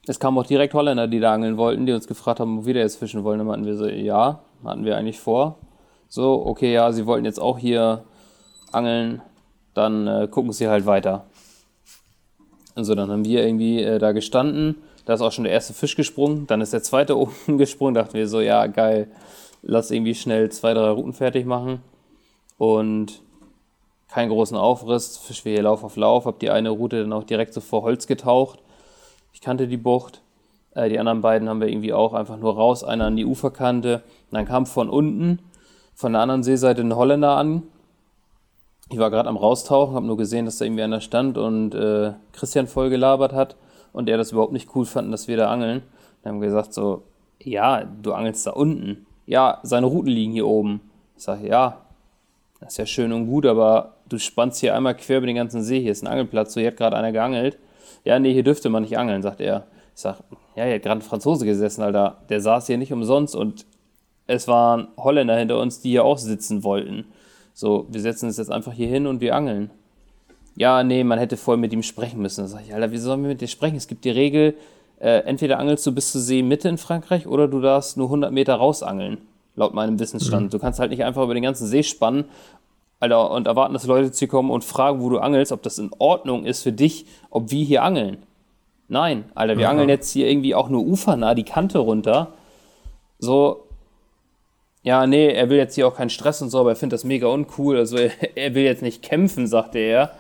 [0.07, 2.75] Es kamen auch direkt Holländer, die da angeln wollten, die uns gefragt haben, wo wir
[2.75, 3.39] da jetzt fischen wollen.
[3.39, 5.57] Dann hatten wir so, ja, hatten wir eigentlich vor.
[6.11, 8.05] So, okay, ja, sie wollten jetzt auch hier
[8.73, 9.23] angeln,
[9.73, 11.25] dann äh, gucken sie halt weiter.
[12.75, 15.97] Also dann haben wir irgendwie äh, da gestanden, da ist auch schon der erste Fisch
[15.97, 19.11] gesprungen, dann ist der zweite oben gesprungen, dachten wir so, ja, geil,
[19.63, 21.81] lass irgendwie schnell zwei, drei Routen fertig machen
[22.59, 23.24] und
[24.15, 27.25] keinen großen Aufriss, Fisch wir hier Lauf auf Lauf, hab die eine Route dann auch
[27.25, 28.61] direkt so vor Holz getaucht.
[29.33, 30.23] Ich kannte die Bucht,
[30.75, 34.05] äh, die anderen beiden haben wir irgendwie auch einfach nur raus, einer an die Uferkante,
[34.31, 35.41] und dann kam von unten
[35.97, 37.65] von der anderen Seeseite ein Holländer an.
[38.89, 42.13] Ich war gerade am Raustauchen, habe nur gesehen, dass da irgendwie einer stand und äh,
[42.31, 43.57] Christian voll gelabert hat
[43.93, 45.83] und er das überhaupt nicht cool fand, dass wir da angeln.
[46.23, 47.03] Dann haben wir gesagt so,
[47.41, 49.07] ja, du angelst da unten.
[49.27, 50.83] Ja, seine Routen liegen hier oben.
[51.17, 51.81] Ich sage, ja,
[52.61, 55.63] das ist ja schön und gut, aber du spannst hier einmal quer über den ganzen
[55.63, 55.81] See.
[55.81, 57.59] Hier ist ein Angelplatz, so hier hat gerade einer geangelt.
[58.05, 59.67] Ja, nee, hier dürfte man nicht angeln, sagt er.
[59.95, 60.19] Ich sage,
[60.57, 62.19] ja, hier hat gerade ein Franzose gesessen, Alter.
[62.29, 63.67] Der saß hier nicht umsonst und
[64.27, 67.07] es waren Holländer hinter uns, die hier auch sitzen wollten.
[67.53, 69.71] So, wir setzen uns jetzt einfach hier hin und wir angeln.
[70.57, 72.43] Ja, nee, man hätte voll mit ihm sprechen müssen.
[72.43, 73.77] Da sage ich, Alter, wie sollen wir mit dir sprechen?
[73.77, 74.55] Es gibt die Regel,
[75.01, 78.55] äh, entweder angelst du bis zur Seemitte in Frankreich oder du darfst nur 100 Meter
[78.55, 79.19] rausangeln,
[79.57, 80.47] laut meinem Wissensstand.
[80.47, 80.51] Mhm.
[80.51, 82.25] Du kannst halt nicht einfach über den ganzen See spannen,
[83.05, 85.91] Alter, und erwarten, dass Leute zu kommen und fragen, wo du angelst, ob das in
[85.99, 88.19] Ordnung ist für dich, ob wir hier angeln.
[88.89, 89.71] Nein, Alter, wir ja.
[89.71, 92.33] angeln jetzt hier irgendwie auch nur ufernah die Kante runter.
[93.19, 93.67] So,
[94.83, 97.05] ja, nee, er will jetzt hier auch keinen Stress und so, aber er findet das
[97.05, 97.77] mega uncool.
[97.77, 97.97] Also
[98.35, 100.13] er, will jetzt nicht kämpfen, sagte er.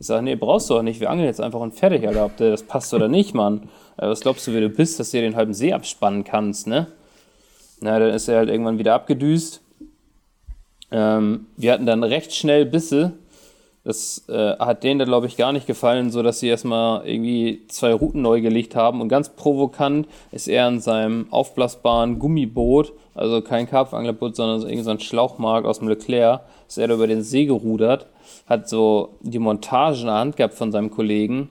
[0.00, 1.00] Ich sage, nee, brauchst du auch nicht.
[1.00, 3.68] Wir angeln jetzt einfach und fertig, Alter, ob das passt oder nicht, Mann.
[3.96, 6.86] Was glaubst du, wer du bist, dass du dir den halben See abspannen kannst, ne?
[7.80, 9.60] Na, dann ist er halt irgendwann wieder abgedüst.
[10.90, 13.12] Ähm, wir hatten dann recht schnell Bisse.
[13.84, 17.62] Das äh, hat denen da, glaube ich, gar nicht gefallen, so dass sie erstmal irgendwie
[17.68, 19.00] zwei Routen neu gelegt haben.
[19.00, 25.00] Und ganz provokant ist er an seinem aufblasbaren Gummiboot also kein Karpfanglerboot, sondern so irgendein
[25.00, 28.06] Schlauchmark aus dem Leclerc, ist er da über den See gerudert,
[28.46, 31.48] hat so die Montage in der Hand gehabt von seinem Kollegen,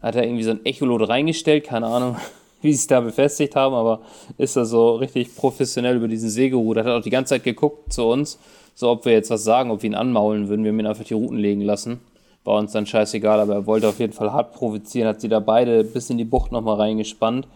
[0.00, 2.16] hat er irgendwie so ein Echolot reingestellt, keine Ahnung,
[2.62, 4.00] wie sie es da befestigt haben, aber
[4.38, 7.92] ist da so richtig professionell über diesen See gerudert, hat auch die ganze Zeit geguckt
[7.92, 8.38] zu uns,
[8.80, 11.04] so ob wir jetzt was sagen, ob wir ihn anmaulen würden, wir haben ihn einfach
[11.04, 12.00] die Routen legen lassen.
[12.44, 15.38] War uns dann scheißegal, aber er wollte auf jeden Fall hart provozieren, hat sie da
[15.38, 17.46] beide bis in die Bucht nochmal reingespannt.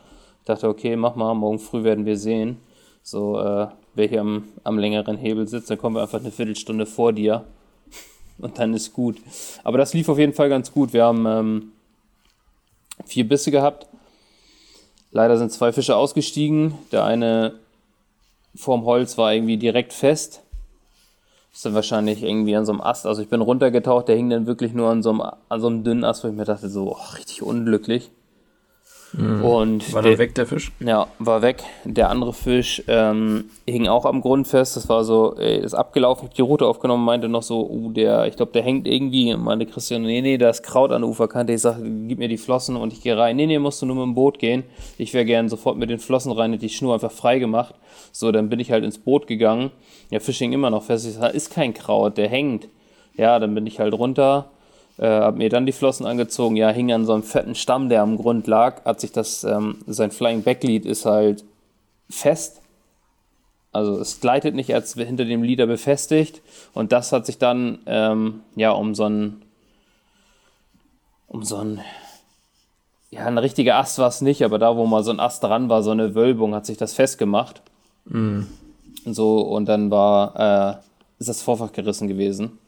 [0.41, 2.59] Ich dachte, okay, mach mal, morgen früh werden wir sehen.
[3.03, 6.85] So, äh, wer hier am, am längeren Hebel sitzt, dann kommen wir einfach eine Viertelstunde
[6.85, 7.45] vor dir.
[8.39, 9.17] Und dann ist gut.
[9.63, 10.93] Aber das lief auf jeden Fall ganz gut.
[10.93, 11.73] Wir haben ähm,
[13.07, 13.87] vier Bisse gehabt.
[15.11, 16.75] Leider sind zwei Fische ausgestiegen.
[16.93, 17.55] Der eine
[18.55, 20.43] vorm Holz war irgendwie direkt fest.
[21.55, 23.07] Ist dann wahrscheinlich irgendwie an so einem Ast.
[23.07, 25.85] Also ich bin runtergetaucht, der hing dann wirklich nur an so einem, an so einem
[25.85, 28.11] dünnen Ast, wo ich mir dachte, so oh, richtig unglücklich.
[29.17, 29.45] Mhm.
[29.45, 30.73] Und war dann weg der Fisch?
[30.81, 31.63] Ja, war weg.
[31.85, 34.77] Der andere Fisch ähm, hing auch am Grund fest.
[34.77, 38.27] Das war so, ey, ist abgelaufen, ich die Route aufgenommen, meinte noch so, uh, der,
[38.27, 39.33] ich glaube, der hängt irgendwie.
[39.33, 41.53] Und meinte Christian, nee, nee, da ist Kraut an der Uferkante.
[41.53, 43.37] Ich sage, gib mir die Flossen und ich gehe rein.
[43.37, 44.65] Nee, nee, musst du nur mit dem Boot gehen.
[44.99, 47.75] Ich wäre gern sofort mit den Flossen rein, hätte die Schnur einfach frei gemacht.
[48.11, 49.71] So, dann bin ich halt ins Boot gegangen.
[50.11, 51.07] Der Fisch hing immer noch fest.
[51.07, 52.69] Ich sage, ist kein Kraut, der hängt.
[53.17, 54.51] Ja, dann bin ich halt runter
[54.99, 58.03] äh, hab mir dann die Flossen angezogen, ja, hing an so einem fetten Stamm, der
[58.03, 61.45] am Grund lag, hat sich das, ähm, sein Flying Backlead ist halt
[62.09, 62.61] fest.
[63.73, 66.43] Also es gleitet nicht als hinter dem Leader befestigt
[66.75, 69.43] und das hat sich dann ähm, ja um so ein
[71.27, 71.81] um so ein
[73.11, 75.69] ja ein richtiger Ast war es nicht, aber da wo mal so ein Ast dran
[75.69, 77.63] war, so eine Wölbung, hat sich das festgemacht.
[78.05, 78.43] Mm.
[79.07, 80.85] So und dann war äh,
[81.19, 82.59] ist das Vorfach gerissen gewesen.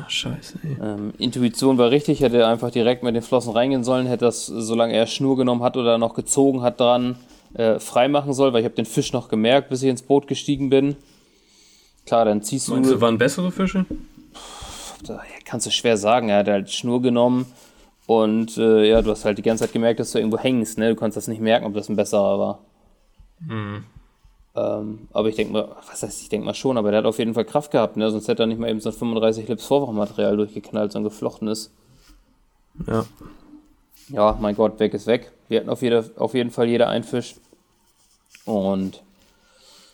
[0.00, 0.76] Ach, scheiße, ey.
[0.82, 4.94] Ähm, Intuition war richtig, hätte einfach direkt mit den Flossen reingehen sollen, hätte das, solange
[4.94, 7.16] er Schnur genommen hat oder noch gezogen hat dran,
[7.54, 10.26] äh, frei machen soll, weil ich habe den Fisch noch gemerkt, bis ich ins Boot
[10.26, 10.96] gestiegen bin.
[12.04, 13.84] Klar, dann ziehst Meinst du, waren bessere Fische?
[15.04, 16.28] Da kannst du schwer sagen.
[16.28, 17.46] Er hat halt Schnur genommen
[18.06, 20.78] und äh, ja, du hast halt die ganze Zeit gemerkt, dass du irgendwo hängst.
[20.78, 20.90] Ne?
[20.90, 22.58] Du konntest das nicht merken, ob das ein besserer war.
[23.40, 23.84] Mhm.
[24.56, 27.18] Ähm, aber ich denke mal, was heißt, ich denke mal schon, aber der hat auf
[27.18, 28.10] jeden Fall Kraft gehabt, ne?
[28.10, 31.70] sonst hätte er nicht mal eben so ein 35 Lips Vorwachmaterial durchgeknallt, so ein geflochtenes.
[32.86, 33.04] Ja.
[34.08, 35.32] Ja, mein Gott, weg ist weg.
[35.48, 37.34] Wir hatten auf, jeder, auf jeden Fall jeder einen Fisch.
[38.44, 39.02] Und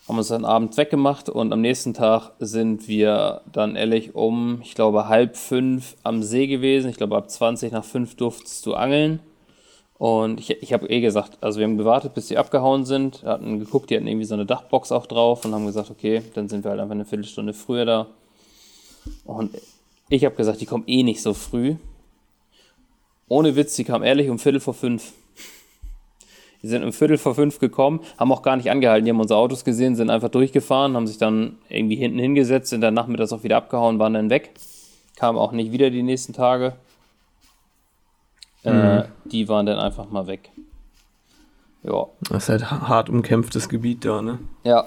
[0.07, 4.75] haben uns dann abends weggemacht und am nächsten Tag sind wir dann ehrlich um, ich
[4.75, 6.90] glaube, halb fünf am See gewesen.
[6.90, 9.20] Ich glaube, ab 20 nach fünf durftest du angeln.
[10.03, 13.61] Und ich, ich habe eh gesagt, also wir haben gewartet, bis sie abgehauen sind, hatten
[13.61, 16.65] geguckt, die hatten irgendwie so eine Dachbox auch drauf und haben gesagt, okay, dann sind
[16.65, 18.09] wir halt einfach eine Viertelstunde früher da.
[19.25, 19.53] Und
[20.09, 21.77] ich habe gesagt, die kommen eh nicht so früh.
[23.29, 25.12] Ohne Witz, die kamen ehrlich um Viertel vor fünf.
[26.65, 29.05] Die sind um Viertel vor fünf gekommen, haben auch gar nicht angehalten.
[29.05, 32.81] Die haben unsere Autos gesehen, sind einfach durchgefahren, haben sich dann irgendwie hinten hingesetzt, sind
[32.81, 34.51] dann nachmittags auch wieder abgehauen, waren dann weg.
[35.15, 36.75] Kamen auch nicht wieder die nächsten Tage.
[38.64, 38.98] Äh, mhm.
[38.98, 40.51] Äh, die waren dann einfach mal weg.
[41.83, 42.07] Ja.
[42.31, 44.38] Das ist halt hart umkämpftes Gebiet da, ne?
[44.64, 44.87] Ja.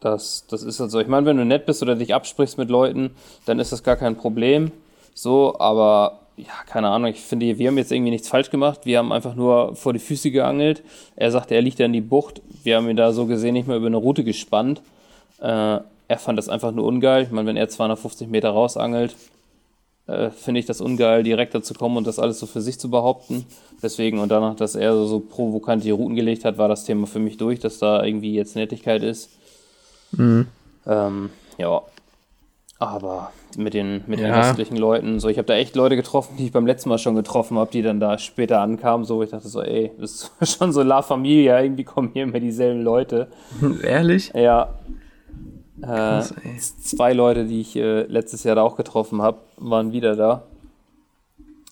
[0.00, 0.98] Das, das ist halt so.
[0.98, 3.10] Ich meine, wenn du nett bist oder dich absprichst mit Leuten,
[3.46, 4.72] dann ist das gar kein Problem.
[5.14, 8.80] So, aber ja, keine Ahnung, ich finde, wir haben jetzt irgendwie nichts falsch gemacht.
[8.84, 10.82] Wir haben einfach nur vor die Füße geangelt.
[11.14, 12.42] Er sagte, er liegt da in die Bucht.
[12.64, 14.82] Wir haben ihn da so gesehen nicht mehr über eine Route gespannt.
[15.40, 15.78] Äh,
[16.08, 17.22] er fand das einfach nur ungeil.
[17.22, 19.14] Ich meine, wenn er 250 Meter rausangelt,
[20.06, 22.90] äh, finde ich das ungeil, direkt dazu kommen und das alles so für sich zu
[22.90, 23.46] behaupten.
[23.82, 27.06] Deswegen, und danach, dass er so, so provokant die Routen gelegt hat, war das Thema
[27.06, 29.30] für mich durch, dass da irgendwie jetzt Nettigkeit ist.
[30.12, 30.46] Mhm.
[30.86, 31.82] Ähm, ja,
[32.78, 34.40] aber mit den, mit den ja.
[34.40, 37.14] restlichen Leuten, so ich habe da echt Leute getroffen, die ich beim letzten Mal schon
[37.14, 40.72] getroffen habe, die dann da später ankamen, so ich dachte so, ey, das ist schon
[40.72, 43.28] so La Familia, irgendwie kommen hier immer dieselben Leute.
[43.84, 44.32] Ehrlich?
[44.34, 44.74] Ja.
[45.82, 50.16] Krass, äh, zwei Leute, die ich äh, letztes Jahr da auch getroffen habe, waren wieder
[50.16, 50.44] da.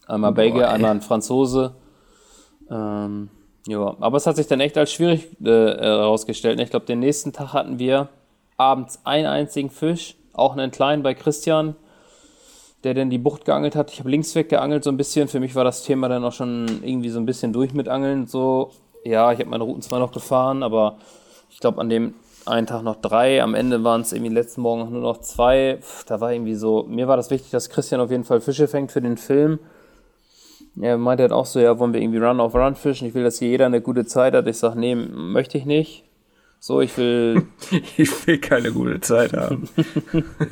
[0.07, 1.75] Einmal Belgier, einmal ein Franzose.
[2.71, 3.29] Ähm,
[3.67, 6.59] ja, aber es hat sich dann echt als schwierig äh, herausgestellt.
[6.61, 8.09] Ich glaube, den nächsten Tag hatten wir
[8.57, 11.77] abends einen einzigen Fisch auch einen kleinen bei Christian,
[12.83, 13.93] der dann die Bucht geangelt hat.
[13.93, 15.29] Ich habe links weg geangelt so ein bisschen.
[15.29, 18.27] Für mich war das Thema dann auch schon irgendwie so ein bisschen durch mit Angeln.
[18.27, 18.71] So,
[19.05, 20.97] ja, ich habe meine Routen zwar noch gefahren, aber
[21.51, 22.15] ich glaube an dem
[22.51, 23.43] einen Tag noch drei.
[23.43, 25.79] Am Ende waren es irgendwie letzten Morgen nur noch zwei.
[25.81, 28.69] Pff, da war irgendwie so, mir war das wichtig, dass Christian auf jeden Fall Fische
[28.69, 29.59] fängt für den Film.
[30.81, 33.09] Er meinte halt auch so, ja, wollen wir irgendwie Run auf Run fischen?
[33.09, 34.47] Ich will, dass hier jeder eine gute Zeit hat.
[34.47, 36.05] Ich sage, nee, möchte ich nicht.
[36.61, 37.47] So, ich will.
[37.97, 39.69] ich will keine gute Zeit haben.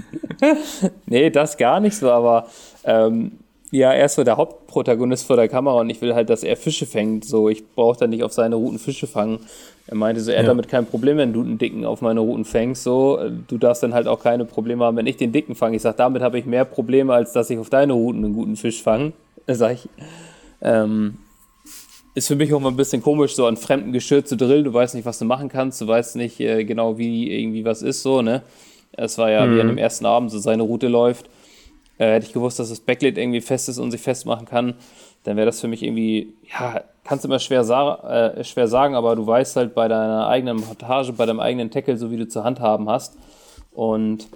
[1.06, 2.48] nee, das gar nicht so, aber
[2.84, 3.32] ähm,
[3.70, 6.56] ja, er ist so der Hauptprotagonist vor der Kamera und ich will halt, dass er
[6.56, 7.24] Fische fängt.
[7.24, 9.40] So, ich brauche dann nicht auf seine Routen Fische fangen.
[9.86, 10.42] Er meinte so, er ja.
[10.42, 12.82] hat damit kein Problem, wenn du einen Dicken auf meine Routen fängst.
[12.82, 15.76] So, du darfst dann halt auch keine Probleme haben, wenn ich den Dicken fange.
[15.76, 18.56] Ich sag, damit habe ich mehr Probleme, als dass ich auf deine Routen einen guten
[18.56, 19.12] Fisch fange.
[19.46, 19.88] Sag ich.
[20.60, 21.18] Ähm,
[22.14, 24.64] ist für mich auch mal ein bisschen komisch, so an fremden Geschirr zu drillen.
[24.64, 27.82] Du weißt nicht, was du machen kannst, du weißt nicht äh, genau, wie irgendwie was
[27.82, 28.42] ist, so, ne?
[28.92, 29.56] Es war ja, mhm.
[29.56, 31.26] wie an dem ersten Abend so seine Route läuft.
[31.98, 34.74] Äh, hätte ich gewusst, dass das Backlit irgendwie fest ist und sich festmachen kann,
[35.24, 38.94] dann wäre das für mich irgendwie, ja, kannst du immer schwer, sa äh, schwer sagen,
[38.94, 42.28] aber du weißt halt bei deiner eigenen Montage, bei deinem eigenen Tackle, so wie du
[42.28, 43.16] zu handhaben hast.
[43.72, 44.28] Und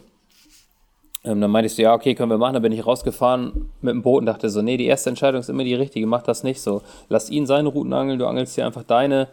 [1.24, 2.54] ähm, dann meinte ich so, ja, okay, können wir machen.
[2.54, 5.48] Dann bin ich rausgefahren mit dem Boot und dachte so, nee, die erste Entscheidung ist
[5.48, 6.82] immer die richtige, mach das nicht so.
[7.08, 9.28] Lass ihn seine Routen angeln, du angelst hier einfach deine.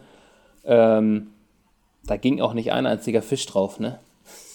[0.64, 1.28] Ähm,
[2.04, 3.98] da ging auch nicht ein einziger Fisch drauf, ne?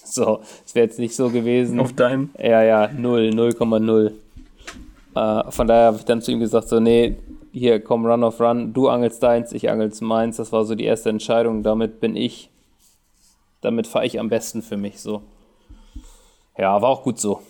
[0.15, 1.79] So, es wäre jetzt nicht so gewesen.
[1.79, 2.29] Auf deinem?
[2.37, 4.11] Ja, ja, 0, 0,0.
[5.15, 7.15] Äh, von daher habe ich dann zu ihm gesagt, so, nee,
[7.51, 10.37] hier, komm, Run of Run, du angelst deins, ich angelst meins.
[10.37, 11.63] Das war so die erste Entscheidung.
[11.63, 12.49] Damit bin ich,
[13.61, 15.21] damit fahre ich am besten für mich so.
[16.57, 17.41] Ja, war auch gut so.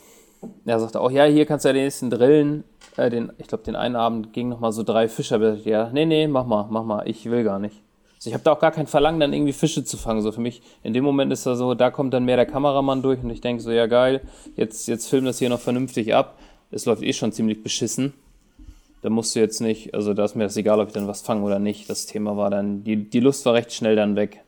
[0.64, 2.64] Er sagte auch, ja, hier kannst du ja den nächsten drillen.
[2.96, 5.34] Äh, den, ich glaube, den einen Abend ging nochmal so drei Fische.
[5.34, 7.82] Aber ja, nee, nee, mach mal, mach mal, ich will gar nicht.
[8.16, 10.22] Also ich habe da auch gar kein Verlangen, dann irgendwie Fische zu fangen.
[10.22, 13.02] So für mich, in dem Moment ist da so, da kommt dann mehr der Kameramann
[13.02, 14.22] durch und ich denke so, ja geil,
[14.56, 16.38] jetzt, jetzt film das hier noch vernünftig ab.
[16.70, 18.14] Es läuft eh schon ziemlich beschissen.
[19.02, 21.20] Da musst du jetzt nicht, also da ist mir das egal, ob ich dann was
[21.20, 21.88] fange oder nicht.
[21.88, 24.42] Das Thema war dann, die, die Lust war recht schnell dann weg.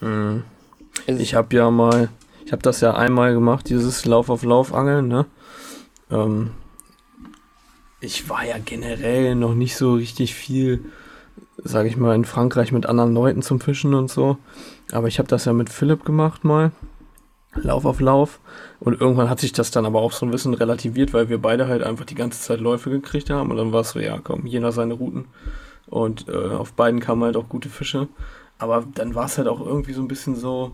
[0.00, 0.44] Mhm.
[1.06, 2.08] Ich habe ja mal
[2.44, 5.26] ich habe das ja einmal gemacht, dieses Lauf auf Lauf Angeln, ne?
[6.10, 6.50] Ähm,
[8.00, 10.84] ich war ja generell noch nicht so richtig viel,
[11.58, 14.38] sage ich mal, in Frankreich mit anderen Leuten zum Fischen und so.
[14.90, 16.72] Aber ich habe das ja mit Philipp gemacht mal.
[17.54, 18.40] Lauf auf Lauf.
[18.80, 21.68] Und irgendwann hat sich das dann aber auch so ein bisschen relativiert, weil wir beide
[21.68, 23.50] halt einfach die ganze Zeit Läufe gekriegt haben.
[23.50, 25.26] Und dann war es so, ja, komm, jeder seine Routen.
[25.86, 28.08] Und äh, auf beiden kamen halt auch gute Fische.
[28.58, 30.72] Aber dann war es halt auch irgendwie so ein bisschen so,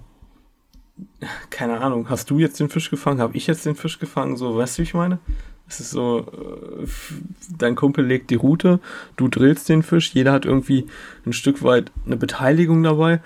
[1.51, 3.21] keine Ahnung, hast du jetzt den Fisch gefangen?
[3.21, 4.37] Habe ich jetzt den Fisch gefangen?
[4.37, 5.19] So, weißt du, wie ich meine?
[5.69, 6.87] Es ist so, äh,
[7.57, 8.81] dein Kumpel legt die Route,
[9.17, 10.87] du drillst den Fisch, jeder hat irgendwie
[11.27, 13.21] ein Stück weit eine Beteiligung dabei.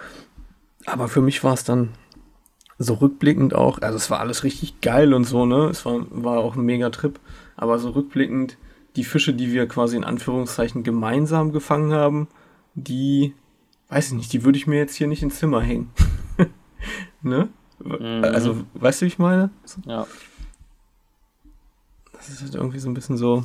[0.86, 1.90] Aber für mich war es dann
[2.78, 5.68] so rückblickend auch, also es war alles richtig geil und so, ne?
[5.70, 7.20] Es war, war auch ein mega Trip,
[7.56, 8.58] aber so rückblickend,
[8.96, 12.28] die Fische, die wir quasi in Anführungszeichen gemeinsam gefangen haben,
[12.74, 13.34] die,
[13.88, 15.90] weiß ich nicht, die würde ich mir jetzt hier nicht ins Zimmer hängen.
[17.22, 17.48] ne?
[17.84, 18.24] Mhm.
[18.24, 19.50] Also, weißt du, wie ich meine?
[19.86, 20.06] Ja.
[22.22, 23.44] Das ist halt irgendwie so ein bisschen so,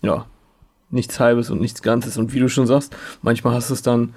[0.00, 0.24] ja,
[0.90, 2.16] nichts Halbes und nichts Ganzes.
[2.16, 4.14] Und wie du schon sagst, manchmal hast du es dann,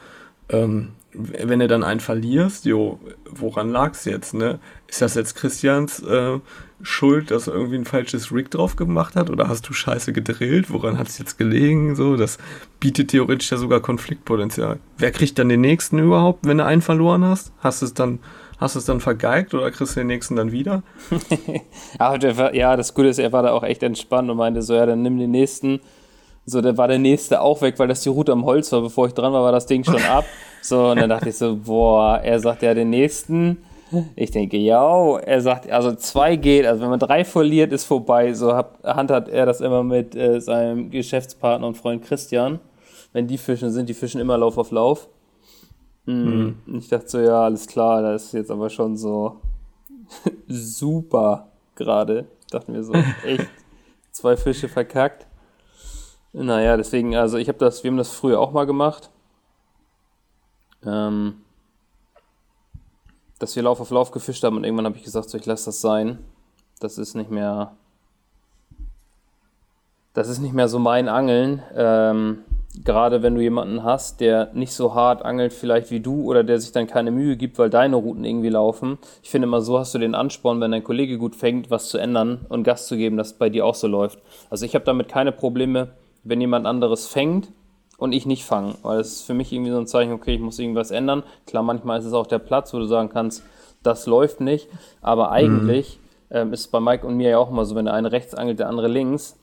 [0.47, 4.59] ähm, wenn du dann einen verlierst, jo, woran lag es jetzt, ne?
[4.87, 6.39] Ist das jetzt Christians äh,
[6.81, 9.29] Schuld, dass er irgendwie ein falsches Rig drauf gemacht hat?
[9.29, 10.71] Oder hast du scheiße gedrillt?
[10.71, 11.95] Woran hat es jetzt gelegen?
[11.95, 12.37] So, das
[12.79, 14.79] bietet theoretisch ja sogar Konfliktpotenzial.
[14.97, 17.51] Wer kriegt dann den nächsten überhaupt, wenn du einen verloren hast?
[17.59, 18.19] Hast du es dann
[18.59, 20.83] Hast du es dann vergeigt oder kriegst du den nächsten dann wieder?
[21.97, 24.85] war, ja, das Gute ist, er war da auch echt entspannt und meinte so, ja,
[24.85, 25.79] dann nimm den nächsten.
[26.45, 28.81] So, dann war der nächste auch weg, weil das die Route am Holz war.
[28.81, 30.25] Bevor ich dran war, war das Ding schon ab.
[30.61, 33.63] So, und dann dachte ich so, boah, er sagt ja den nächsten.
[34.15, 38.33] Ich denke, ja, er sagt, also zwei geht, also wenn man drei verliert, ist vorbei.
[38.33, 42.59] So hat, handhabt er das immer mit äh, seinem Geschäftspartner und Freund Christian.
[43.13, 45.07] Wenn die fischen sind, die fischen immer Lauf auf Lauf.
[46.09, 46.55] Mhm.
[46.65, 49.39] Ich dachte so, ja, alles klar, das ist jetzt aber schon so
[50.47, 52.25] super gerade.
[52.49, 52.93] Dachten wir so,
[53.23, 53.47] echt
[54.11, 55.27] zwei Fische verkackt.
[56.33, 59.11] Naja, deswegen, also ich habe das, wir haben das früher auch mal gemacht.
[60.83, 61.41] Ähm,
[63.37, 65.65] dass wir Lauf auf Lauf gefischt haben und irgendwann habe ich gesagt, so ich lasse
[65.65, 66.17] das sein.
[66.79, 67.75] Das ist nicht mehr.
[70.13, 71.61] Das ist nicht mehr so mein Angeln.
[71.75, 72.43] Ähm,
[72.83, 76.59] gerade wenn du jemanden hast, der nicht so hart angelt vielleicht wie du oder der
[76.59, 78.97] sich dann keine Mühe gibt, weil deine Routen irgendwie laufen.
[79.23, 81.97] Ich finde immer, so hast du den Ansporn, wenn dein Kollege gut fängt, was zu
[81.97, 84.19] ändern und Gas zu geben, dass es bei dir auch so läuft.
[84.49, 85.89] Also ich habe damit keine Probleme,
[86.23, 87.49] wenn jemand anderes fängt
[87.97, 90.41] und ich nicht fange, weil es ist für mich irgendwie so ein Zeichen, okay, ich
[90.41, 91.23] muss irgendwas ändern.
[91.47, 93.43] Klar, manchmal ist es auch der Platz, wo du sagen kannst,
[93.83, 94.67] das läuft nicht,
[95.01, 96.35] aber eigentlich mhm.
[96.35, 98.35] ähm, ist es bei Mike und mir ja auch immer so, wenn der eine rechts
[98.35, 99.38] angelt, der andere links,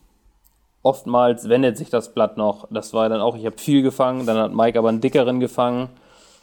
[0.83, 2.67] oftmals wendet sich das Blatt noch.
[2.71, 5.89] Das war dann auch, ich habe viel gefangen, dann hat Mike aber einen dickeren gefangen.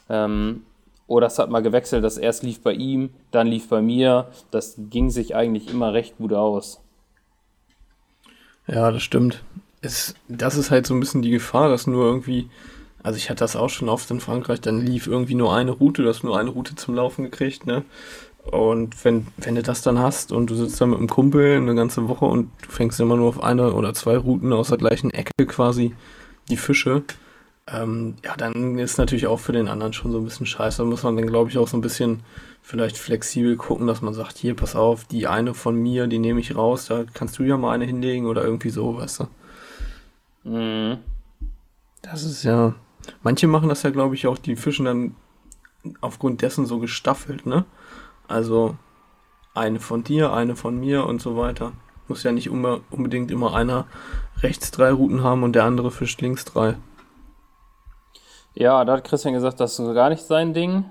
[0.09, 0.63] Ähm,
[1.07, 4.27] oder es hat mal gewechselt, dass erst lief bei ihm, dann lief bei mir.
[4.51, 6.81] Das ging sich eigentlich immer recht gut aus.
[8.67, 9.43] Ja, das stimmt.
[9.81, 12.49] Es, das ist halt so ein bisschen die Gefahr, dass nur irgendwie,
[13.03, 16.01] also ich hatte das auch schon oft in Frankreich, dann lief irgendwie nur eine Route,
[16.01, 17.83] du hast nur eine Route zum Laufen gekriegt, ne?
[18.51, 21.73] Und wenn, wenn du das dann hast und du sitzt da mit einem Kumpel eine
[21.75, 25.09] ganze Woche und du fängst immer nur auf eine oder zwei Routen aus der gleichen
[25.11, 25.95] Ecke quasi
[26.49, 27.03] die Fische,
[27.67, 30.77] ähm, ja, dann ist natürlich auch für den anderen schon so ein bisschen scheiße.
[30.77, 32.21] Da muss man dann, glaube ich, auch so ein bisschen
[32.61, 36.39] vielleicht flexibel gucken, dass man sagt, hier, pass auf, die eine von mir, die nehme
[36.39, 40.49] ich raus, da kannst du ja mal eine hinlegen oder irgendwie so, weißt du.
[40.49, 40.97] Mhm.
[42.03, 42.75] Das ist ja.
[43.23, 45.15] Manche machen das ja, glaube ich, auch, die fischen dann
[46.01, 47.65] aufgrund dessen so gestaffelt, ne?
[48.27, 48.75] Also
[49.53, 51.71] eine von dir, eine von mir und so weiter.
[52.07, 53.87] Muss ja nicht unbedingt immer einer
[54.41, 56.75] rechts drei Routen haben und der andere fischt links drei.
[58.53, 60.85] Ja, da hat Christian gesagt, das ist gar nicht sein Ding.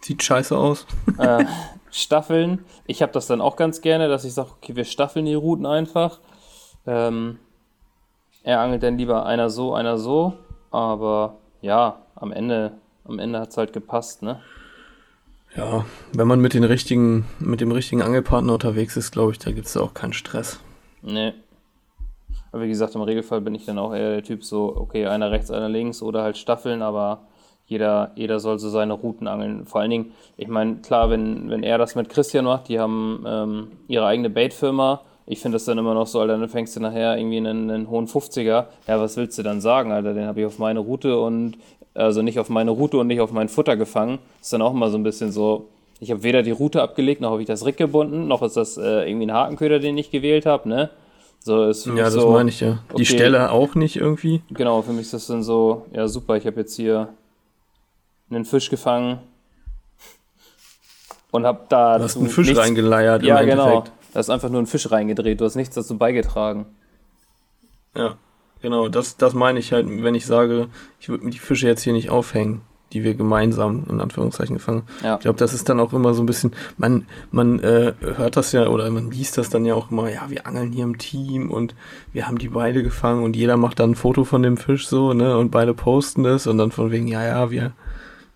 [0.00, 0.86] Sieht scheiße aus.
[1.18, 1.44] äh,
[1.90, 2.64] Staffeln.
[2.86, 5.66] Ich habe das dann auch ganz gerne, dass ich sage, okay, wir staffeln die Routen
[5.66, 6.20] einfach.
[6.86, 7.38] Ähm,
[8.42, 10.34] er angelt dann lieber einer so, einer so.
[10.70, 12.72] Aber ja, am Ende,
[13.04, 14.40] am Ende hat es halt gepasst, ne?
[15.56, 19.52] Ja, wenn man mit den richtigen, mit dem richtigen Angelpartner unterwegs ist, glaube ich, da
[19.52, 20.58] gibt es auch keinen Stress.
[21.02, 21.32] Nee.
[22.50, 25.30] Aber wie gesagt, im Regelfall bin ich dann auch eher der Typ so, okay, einer
[25.30, 27.22] rechts, einer links oder halt Staffeln, aber
[27.66, 29.64] jeder, jeder soll so seine Routen angeln.
[29.64, 33.24] Vor allen Dingen, ich meine, klar, wenn, wenn er das mit Christian macht, die haben
[33.26, 35.02] ähm, ihre eigene Baitfirma.
[35.26, 37.88] Ich finde das dann immer noch so, Alter, dann fängst du nachher irgendwie einen, einen
[37.88, 38.66] hohen 50er.
[38.86, 40.12] Ja, was willst du dann sagen, Alter?
[40.12, 41.56] Den habe ich auf meine Route und
[41.94, 44.18] also nicht auf meine Route und nicht auf mein Futter gefangen.
[44.40, 45.68] ist dann auch immer so ein bisschen so,
[46.00, 48.76] ich habe weder die Route abgelegt, noch habe ich das Rick gebunden, noch ist das
[48.76, 50.90] äh, irgendwie ein Hakenköder, den ich gewählt habe, ne?
[51.40, 52.78] So ist ja, das so, meine ich ja.
[52.90, 54.42] Die okay, Stelle auch nicht irgendwie.
[54.50, 57.08] Genau, für mich ist das dann so, ja super, ich habe jetzt hier
[58.30, 59.18] einen Fisch gefangen
[61.30, 61.98] und habe da.
[61.98, 63.22] Du hast einen Fisch nichts, reingeleiert.
[63.22, 63.84] Ja, genau.
[64.14, 66.66] Da ist einfach nur ein Fisch reingedreht, du hast nichts dazu beigetragen.
[67.94, 68.16] Ja.
[68.64, 71.82] Genau, das, das meine ich halt, wenn ich sage, ich würde mir die Fische jetzt
[71.82, 72.62] hier nicht aufhängen.
[72.94, 74.84] die wir gemeinsam in Anführungszeichen gefangen.
[75.02, 75.16] Ja.
[75.16, 78.52] Ich glaube, das ist dann auch immer so ein bisschen, man, man äh, hört das
[78.52, 81.50] ja oder man liest das dann ja auch immer, ja, wir angeln hier im Team
[81.50, 81.74] und
[82.12, 85.12] wir haben die beide gefangen und jeder macht dann ein Foto von dem Fisch so,
[85.12, 87.72] ne, und beide posten das und dann von wegen, ja, ja, wir,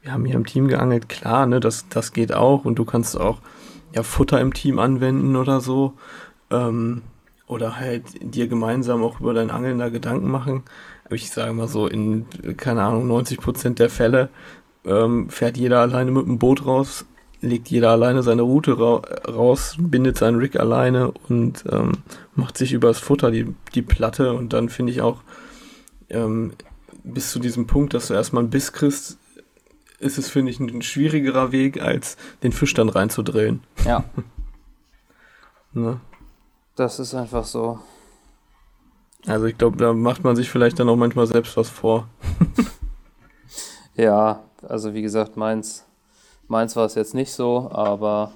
[0.02, 3.18] wir haben hier im Team geangelt, klar, ne, das, das geht auch und du kannst
[3.18, 3.38] auch
[3.94, 5.94] ja Futter im Team anwenden oder so.
[6.50, 7.02] Ähm,
[7.48, 10.62] oder halt dir gemeinsam auch über dein Angeln da Gedanken machen.
[11.10, 12.26] Ich sage mal so, in,
[12.56, 14.28] keine Ahnung, 90 Prozent der Fälle
[14.84, 17.06] ähm, fährt jeder alleine mit dem Boot raus,
[17.40, 21.92] legt jeder alleine seine Route ra raus, bindet seinen Rig alleine und ähm,
[22.34, 25.22] macht sich übers Futter die, die Platte und dann finde ich auch
[26.10, 26.52] ähm,
[27.04, 29.18] bis zu diesem Punkt, dass du erstmal einen Biss kriegst,
[29.98, 33.62] ist es, finde ich, ein schwierigerer Weg, als den Fisch dann reinzudrehen.
[33.84, 34.04] Ja.
[35.72, 36.00] ne?
[36.78, 37.80] Das ist einfach so.
[39.26, 42.06] Also ich glaube, da macht man sich vielleicht dann auch manchmal selbst was vor.
[43.96, 45.84] ja, also wie gesagt, meins,
[46.46, 48.30] meins war es jetzt nicht so, aber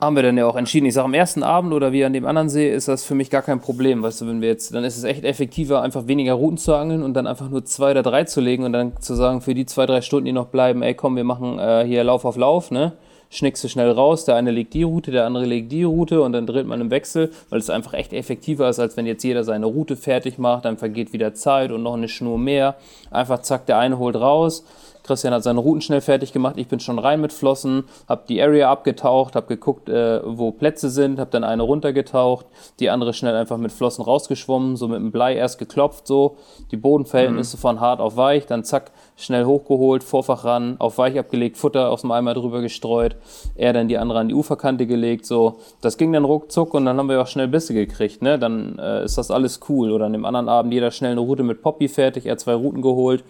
[0.00, 0.86] haben wir dann ja auch entschieden.
[0.86, 3.28] Ich sage, am ersten Abend oder wie an dem anderen See ist das für mich
[3.28, 4.02] gar kein Problem.
[4.02, 7.02] Weißt du, wenn wir jetzt, dann ist es echt effektiver, einfach weniger Routen zu angeln
[7.02, 9.66] und dann einfach nur zwei oder drei zu legen und dann zu sagen, für die
[9.66, 12.70] zwei, drei Stunden, die noch bleiben, ey komm, wir machen äh, hier Lauf auf Lauf,
[12.70, 12.96] ne?
[13.30, 16.32] Schnickst du schnell raus, der eine legt die Route, der andere legt die Route und
[16.32, 19.44] dann dreht man im Wechsel, weil es einfach echt effektiver ist, als wenn jetzt jeder
[19.44, 22.74] seine Route fertig macht, dann vergeht wieder Zeit und noch eine Schnur mehr.
[23.10, 24.64] Einfach zack, der eine holt raus.
[25.02, 26.54] Christian hat seine Routen schnell fertig gemacht.
[26.56, 30.90] Ich bin schon rein mit Flossen, habe die Area abgetaucht, habe geguckt, äh, wo Plätze
[30.90, 32.46] sind, habe dann eine runtergetaucht,
[32.78, 36.36] die andere schnell einfach mit Flossen rausgeschwommen, so mit dem Blei erst geklopft, so
[36.70, 37.60] die Bodenverhältnisse mhm.
[37.60, 42.02] von hart auf weich, dann zack, schnell hochgeholt, Vorfach ran, auf weich abgelegt, Futter aus
[42.02, 43.16] dem Eimer drüber gestreut,
[43.54, 45.58] er dann die andere an die Uferkante gelegt, so.
[45.80, 48.38] Das ging dann ruckzuck und dann haben wir auch schnell Bisse gekriegt, ne?
[48.38, 49.92] Dann äh, ist das alles cool.
[49.92, 52.82] Oder an dem anderen Abend jeder schnell eine Route mit Poppy fertig, er zwei Routen
[52.82, 53.24] geholt,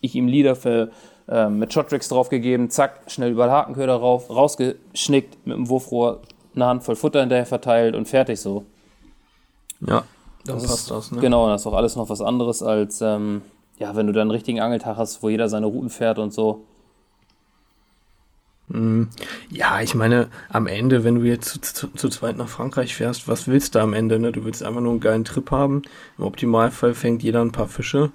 [0.00, 0.90] ich ihm Lieder für,
[1.28, 6.20] äh, mit Shottricks draufgegeben, zack, schnell über den Hakenköder rauf, rausgeschnickt, mit dem Wurfrohr
[6.54, 8.64] eine Handvoll Futter hinterher verteilt und fertig so.
[9.80, 10.04] Ja,
[10.44, 11.20] dann das passt ist, das, ne?
[11.20, 13.42] Genau, das ist auch alles noch was anderes als, ähm,
[13.78, 16.64] ja, wenn du dann einen richtigen Angeltag hast, wo jeder seine Routen fährt und so.
[18.68, 19.08] Mhm.
[19.50, 23.28] Ja, ich meine, am Ende, wenn du jetzt zu, zu, zu, zweit nach Frankreich fährst,
[23.28, 24.18] was willst du am Ende?
[24.18, 24.32] Ne?
[24.32, 25.82] Du willst einfach nur einen geilen Trip haben.
[26.18, 28.10] Im Optimalfall fängt jeder ein paar Fische.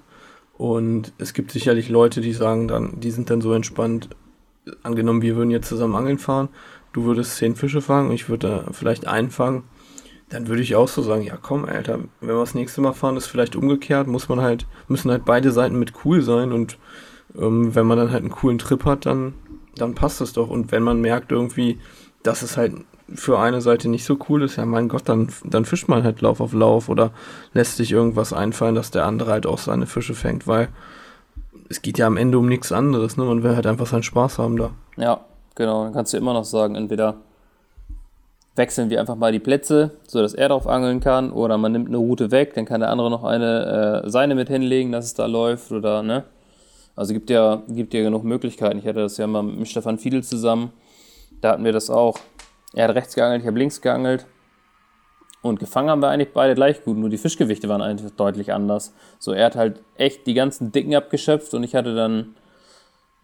[0.60, 4.10] Und es gibt sicherlich Leute, die sagen dann, die sind dann so entspannt,
[4.82, 6.48] angenommen, wir würden jetzt zusammen angeln fahren,
[6.92, 9.64] du würdest zehn Fische fangen, ich würde vielleicht einen fangen
[10.30, 13.16] dann würde ich auch so sagen, ja komm, Alter, wenn wir das nächste Mal fahren,
[13.16, 16.78] ist vielleicht umgekehrt, muss man halt, müssen halt beide Seiten mit cool sein und
[17.36, 19.34] ähm, wenn man dann halt einen coolen Trip hat, dann,
[19.74, 20.48] dann passt das doch.
[20.48, 21.78] Und wenn man merkt irgendwie,
[22.22, 22.74] dass es halt
[23.14, 26.20] für eine Seite nicht so cool ist, ja mein Gott, dann, dann fischt man halt
[26.20, 27.10] Lauf auf Lauf oder
[27.52, 30.68] lässt sich irgendwas einfallen, dass der andere halt auch seine Fische fängt, weil
[31.68, 33.24] es geht ja am Ende um nichts anderes, ne?
[33.24, 34.70] Man will halt einfach seinen Spaß haben da.
[34.96, 35.20] Ja,
[35.54, 35.84] genau.
[35.84, 37.16] Dann kannst du immer noch sagen, entweder
[38.56, 41.32] wechseln wir einfach mal die Plätze, sodass er darauf angeln kann.
[41.32, 44.48] Oder man nimmt eine Route weg, dann kann der andere noch eine äh, seine mit
[44.48, 45.70] hinlegen, dass es da läuft.
[45.70, 46.24] Oder, ne?
[46.96, 48.78] Also gibt ja, gibt ja genug Möglichkeiten.
[48.78, 50.72] Ich hatte das ja mal mit Stefan Fiedel zusammen.
[51.40, 52.18] Da hatten wir das auch.
[52.72, 54.26] Er hat rechts geangelt, ich habe links geangelt.
[55.42, 58.92] Und gefangen haben wir eigentlich beide gleich gut, nur die Fischgewichte waren eigentlich deutlich anders.
[59.18, 62.34] So, er hat halt echt die ganzen Dicken abgeschöpft und ich hatte dann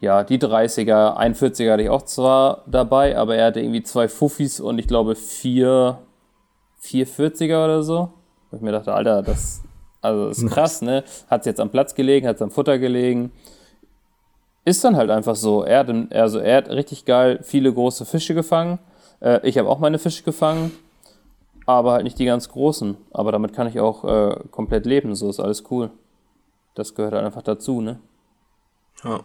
[0.00, 4.60] ja, die 30er, 41er hatte ich auch zwar dabei, aber er hatte irgendwie zwei Fuffis
[4.60, 5.98] und ich glaube vier,
[6.78, 8.10] vier 40er oder so.
[8.50, 9.62] Wo ich mir dachte, Alter, das,
[10.02, 11.02] also das ist krass, ne?
[11.30, 13.32] Hat es jetzt am Platz gelegen, hat es am Futter gelegen.
[14.64, 15.62] Ist dann halt einfach so.
[15.62, 18.78] Er hat, also er hat richtig geil viele große Fische gefangen.
[19.20, 20.72] Äh, ich habe auch meine Fische gefangen,
[21.66, 22.96] aber halt nicht die ganz großen.
[23.12, 25.90] Aber damit kann ich auch äh, komplett leben, so ist alles cool.
[26.74, 27.98] Das gehört halt einfach dazu, ne?
[29.04, 29.20] Ja.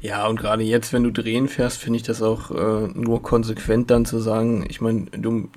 [0.00, 3.90] Ja, und gerade jetzt, wenn du drehen fährst, finde ich das auch äh, nur konsequent
[3.90, 5.48] dann zu sagen, ich meine, du,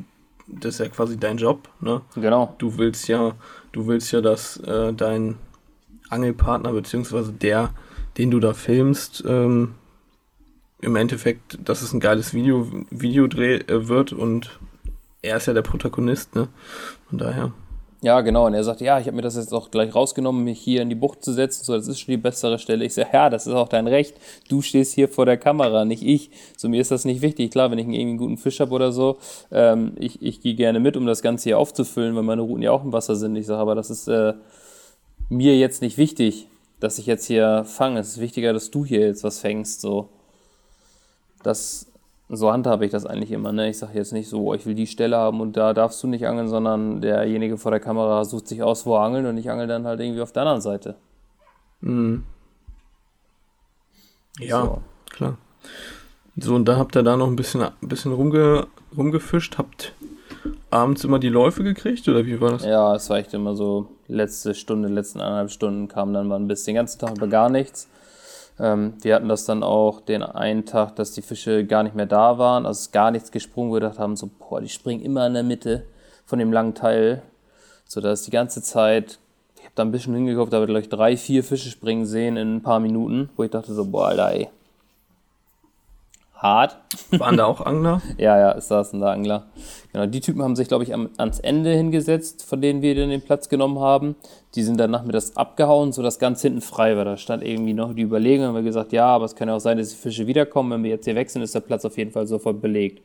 [0.47, 2.01] das ist ja quasi dein Job, ne?
[2.15, 2.53] Genau.
[2.57, 3.33] Du willst ja,
[3.71, 5.37] du willst ja, dass äh, dein
[6.09, 7.71] Angelpartner, beziehungsweise der,
[8.17, 9.75] den du da filmst, ähm,
[10.85, 14.59] im Endeffekt, dass es ein geiles Video, Videodreh äh, wird und
[15.21, 16.47] er ist ja der Protagonist, ne?
[17.09, 17.51] Von daher.
[18.01, 18.45] Ja, genau.
[18.45, 20.89] Und er sagt, ja, ich habe mir das jetzt auch gleich rausgenommen, mich hier in
[20.89, 21.63] die Bucht zu setzen.
[21.63, 22.85] So, das ist schon die bessere Stelle.
[22.85, 24.15] Ich sage, ja, das ist auch dein Recht.
[24.47, 26.29] Du stehst hier vor der Kamera, nicht ich.
[26.55, 27.49] So, mir ist das nicht wichtig.
[27.49, 29.17] Klar, wenn ich irgendwie einen guten Fisch habe oder so,
[29.51, 32.71] ähm, ich, ich gehe gerne mit, um das Ganze hier aufzufüllen, weil meine Routen ja
[32.71, 33.35] auch im Wasser sind.
[33.37, 34.33] Ich sage, aber das ist äh,
[35.29, 36.47] mir jetzt nicht wichtig,
[36.79, 38.01] dass ich jetzt hier fange.
[38.01, 39.81] Es ist wichtiger, dass du hier jetzt was fängst.
[39.81, 40.09] So.
[41.45, 41.91] Das
[42.29, 43.51] so handhabe ich das eigentlich immer.
[43.51, 43.69] Ne?
[43.69, 46.25] Ich sage jetzt nicht so, ich will die Stelle haben und da darfst du nicht
[46.25, 49.67] angeln, sondern derjenige vor der Kamera sucht sich aus, wo er angeln und ich angel
[49.67, 50.95] dann halt irgendwie auf der anderen Seite.
[51.81, 52.23] Mhm.
[54.39, 54.81] Ja, so.
[55.11, 55.37] klar.
[56.37, 58.67] So, und da habt ihr da noch ein bisschen, ein bisschen rumge,
[58.97, 59.93] rumgefischt, habt
[60.69, 62.65] abends immer die Läufe gekriegt oder wie war das?
[62.65, 66.47] Ja, es war echt immer so, letzte Stunde, letzten eineinhalb Stunden kam dann mal ein
[66.47, 67.87] bisschen, den ganzen Tag über gar nichts.
[68.59, 72.05] Ähm, wir hatten das dann auch den einen Tag, dass die Fische gar nicht mehr
[72.05, 75.27] da waren, also gar nichts gesprungen, wo wir gedacht haben, so, boah, die springen immer
[75.27, 75.85] in der Mitte
[76.25, 77.21] von dem langen Teil,
[77.85, 79.19] so dass die ganze Zeit,
[79.57, 82.37] ich habe da ein bisschen hingekauft, da habe ich gleich drei, vier Fische springen sehen
[82.37, 84.49] in ein paar Minuten, wo ich dachte so, boah, Alter, ey,
[86.35, 86.77] hart.
[87.11, 88.01] Waren da auch Angler?
[88.17, 89.47] ja, ja, es saßen da Angler.
[89.91, 93.09] Genau, die Typen haben sich, glaube ich, am, ans Ende hingesetzt, von denen wir dann
[93.09, 94.15] den Platz genommen haben.
[94.55, 97.05] Die sind dann nachmittags abgehauen, sodass ganz hinten frei war.
[97.05, 99.59] Da stand irgendwie noch die Überlegung, haben wir gesagt, ja, aber es kann ja auch
[99.59, 100.71] sein, dass die Fische wiederkommen.
[100.71, 103.01] Wenn wir jetzt hier wechseln, ist der Platz auf jeden Fall sofort belegt.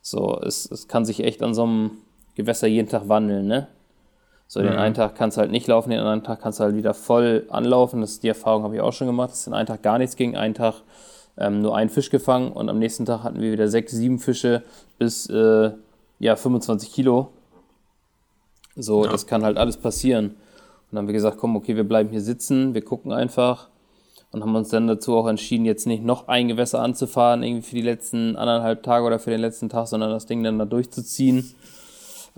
[0.00, 1.90] So, es, es kann sich echt an so einem
[2.34, 3.68] Gewässer jeden Tag wandeln, ne?
[4.46, 4.78] So, den mhm.
[4.78, 7.46] einen Tag kannst du halt nicht laufen, den anderen Tag kannst du halt wieder voll
[7.48, 8.00] anlaufen.
[8.02, 10.36] Das, die Erfahrung habe ich auch schon gemacht, dass den einen Tag gar nichts ging,
[10.36, 10.82] einen Tag
[11.36, 14.62] ähm, nur einen Fisch gefangen und am nächsten Tag hatten wir wieder sechs, sieben Fische
[14.98, 15.70] bis äh,
[16.18, 17.28] ja, 25 Kilo.
[18.76, 19.10] So, ja.
[19.10, 20.26] das kann halt alles passieren.
[20.26, 20.36] Und
[20.92, 23.68] dann haben wir gesagt, komm, okay, wir bleiben hier sitzen, wir gucken einfach
[24.30, 27.76] und haben uns dann dazu auch entschieden, jetzt nicht noch ein Gewässer anzufahren, irgendwie für
[27.76, 31.54] die letzten anderthalb Tage oder für den letzten Tag, sondern das Ding dann da durchzuziehen.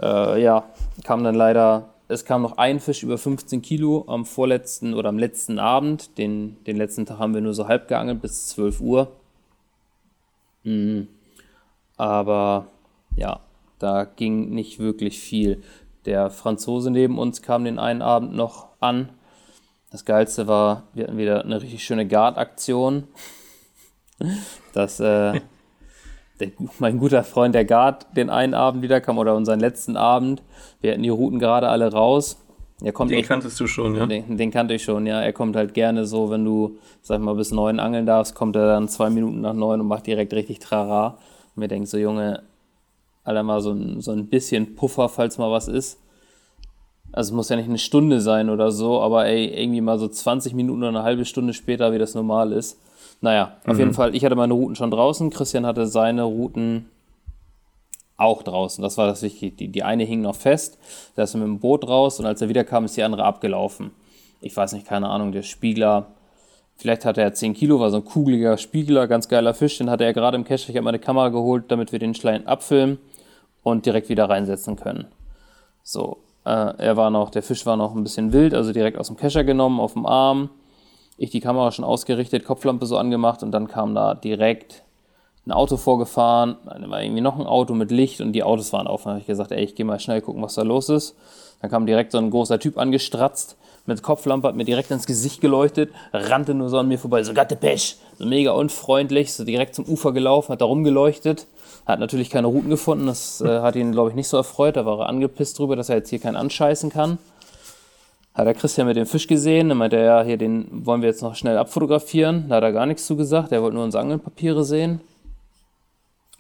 [0.01, 0.65] Äh, ja,
[1.05, 5.19] kam dann leider es kam noch ein Fisch über 15 Kilo am vorletzten oder am
[5.19, 6.17] letzten Abend.
[6.19, 9.13] Den, den letzten Tag haben wir nur so halb geangelt bis 12 Uhr.
[10.63, 11.09] Mhm.
[11.97, 12.69] Aber
[13.17, 13.41] ja,
[13.79, 15.63] da ging nicht wirklich viel.
[16.05, 19.09] Der Franzose neben uns kam den einen Abend noch an.
[19.91, 23.09] Das Geilste war, wir hatten wieder eine richtig schöne Guard-Aktion.
[24.73, 25.41] Das, äh,
[26.41, 30.43] der, mein guter Freund der Guard den einen Abend wieder kam oder unseren letzten Abend.
[30.81, 32.39] Wir hatten die Routen gerade alle raus.
[32.83, 34.07] Er kommt den echt, kanntest du schon, ja?
[34.07, 35.21] Den, den, kannte ich schon, ja.
[35.23, 38.67] Er kommt halt gerne so, wenn du, sag mal, bis neun angeln darfst, kommt er
[38.67, 41.19] dann zwei Minuten nach neun und macht direkt richtig Trara.
[41.55, 42.43] Und mir denkt so, Junge,
[43.25, 45.99] Alter, mal so ein, so ein bisschen Puffer, falls mal was ist.
[47.13, 50.07] Also es muss ja nicht eine Stunde sein oder so, aber ey, irgendwie mal so
[50.07, 52.79] 20 Minuten oder eine halbe Stunde später, wie das normal ist.
[53.21, 53.79] Naja, auf mhm.
[53.81, 56.87] jeden Fall, ich hatte meine Routen schon draußen, Christian hatte seine Routen
[58.17, 58.83] auch draußen.
[58.83, 59.55] Das war das Wichtige.
[59.55, 60.79] Die, die eine hing noch fest,
[61.15, 63.91] da ist er mit dem Boot raus und als er wiederkam, ist die andere abgelaufen.
[64.41, 66.07] Ich weiß nicht, keine Ahnung, der Spiegler,
[66.77, 70.05] vielleicht hatte er 10 Kilo, war so ein kugeliger Spiegler, ganz geiler Fisch, den hatte
[70.05, 70.71] er gerade im Cache.
[70.71, 72.99] Ich habe meine Kamera geholt, damit wir den Schlein abfilmen
[73.63, 75.07] und direkt wieder reinsetzen können.
[75.83, 79.09] So, äh, er war noch, der Fisch war noch ein bisschen wild, also direkt aus
[79.09, 80.51] dem Kescher genommen, auf dem Arm
[81.17, 84.83] ich die Kamera schon ausgerichtet, Kopflampe so angemacht und dann kam da direkt
[85.47, 88.89] ein Auto vorgefahren, dann war irgendwie noch ein Auto mit Licht und die Autos waren
[88.89, 89.05] auf.
[89.05, 91.17] Dann habe ich gesagt, ey, ich gehe mal schnell gucken, was da los ist.
[91.63, 93.57] Dann kam direkt so ein großer Typ angestratzt
[93.87, 97.33] mit Kopflampe, hat mir direkt ins Gesicht geleuchtet, rannte nur so an mir vorbei, so
[97.33, 101.47] gatte Pech, so mega unfreundlich, so direkt zum Ufer gelaufen, hat da rumgeleuchtet,
[101.87, 104.85] hat natürlich keine Routen gefunden, das äh, hat ihn, glaube ich, nicht so erfreut, da
[104.85, 107.19] war er angepisst drüber, dass er jetzt hier keinen anscheißen kann
[108.37, 111.09] hat der Christian mit dem Fisch gesehen, dann meinte er, ja, hier, den wollen wir
[111.09, 112.51] jetzt noch schnell abfotografieren.
[112.51, 115.01] Da hat er gar nichts zu gesagt, er wollte nur unsere Angelpapiere sehen.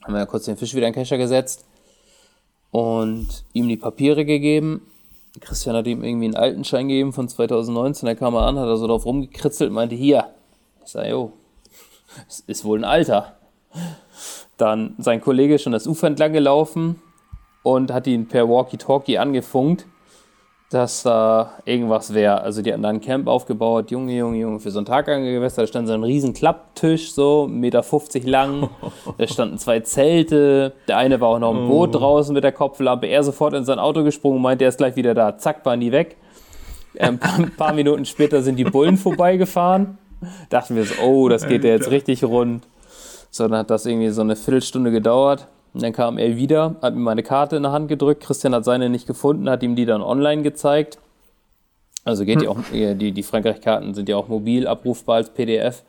[0.04, 1.64] Haben wir ja kurz den Fisch wieder in den Kescher gesetzt
[2.70, 4.82] und ihm die Papiere gegeben.
[5.40, 8.68] Christian hat ihm irgendwie einen alten Schein gegeben von 2019, da kam er an, hat
[8.68, 10.26] er so drauf rumgekritzelt und meinte, hier.
[10.84, 11.32] Ich sage, jo,
[12.28, 13.36] es ist wohl ein Alter.
[14.58, 17.00] Dann sein Kollege schon das Ufer entlang gelaufen
[17.62, 19.86] und hat ihn per Walkie-Talkie angefunkt
[20.70, 22.40] dass da irgendwas wäre.
[22.40, 25.62] Also die hatten da ein Camp aufgebaut, Junge, Junge, Junge, für so ein Tagangelgewässer.
[25.62, 28.70] Da stand so ein riesen Klapptisch, so 1,50 Meter lang.
[29.18, 30.72] da standen zwei Zelte.
[30.88, 31.98] Der eine war auch noch im Boot oh.
[31.98, 33.06] draußen mit der Kopflampe.
[33.06, 35.38] Er sofort in sein Auto gesprungen, meinte, er ist gleich wieder da.
[35.38, 36.16] Zack, waren die weg.
[36.98, 39.98] Ein paar, ein paar Minuten später sind die Bullen vorbeigefahren.
[40.48, 42.66] Dachten wir so, oh, das geht ja jetzt richtig rund.
[43.30, 45.46] So, dann hat das irgendwie so eine Viertelstunde gedauert.
[45.76, 48.22] Und dann kam er wieder, hat mir meine Karte in der Hand gedrückt.
[48.22, 50.96] Christian hat seine nicht gefunden, hat ihm die dann online gezeigt.
[52.02, 52.40] Also geht hm.
[52.40, 55.82] die auch, die, die Frankreich-Karten sind ja auch mobil abrufbar als PDF.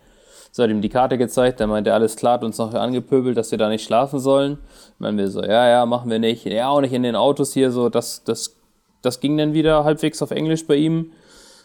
[0.52, 3.38] So hat ihm die Karte gezeigt, dann meinte er, alles klar, hat uns noch angepöbelt,
[3.38, 4.58] dass wir da nicht schlafen sollen.
[5.00, 6.44] Meinen wir so, ja, ja, machen wir nicht.
[6.44, 8.58] Ja, auch nicht in den Autos hier, so, das, das,
[9.02, 11.14] das ging dann wieder halbwegs auf Englisch bei ihm.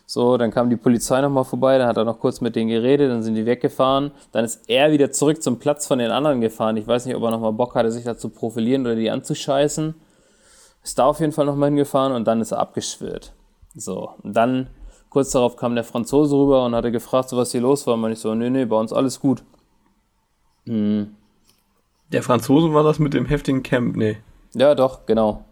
[0.06, 3.10] So, dann kam die Polizei nochmal vorbei, dann hat er noch kurz mit denen geredet,
[3.10, 4.10] dann sind die weggefahren.
[4.32, 6.76] Dann ist er wieder zurück zum Platz von den anderen gefahren.
[6.76, 9.94] Ich weiß nicht, ob er nochmal Bock hatte, sich da zu profilieren oder die anzuscheißen.
[10.82, 13.32] Ist da auf jeden Fall nochmal hingefahren und dann ist er abgeschwirrt.
[13.74, 14.68] So, und dann
[15.08, 17.94] kurz darauf kam der Franzose rüber und hatte gefragt, so was hier los war.
[17.94, 19.42] Und ich so, nee, nee, bei uns alles gut.
[20.66, 21.14] Hm.
[22.12, 24.18] Der Franzose war das mit dem heftigen Camp, nee.
[24.54, 25.44] Ja, doch, genau.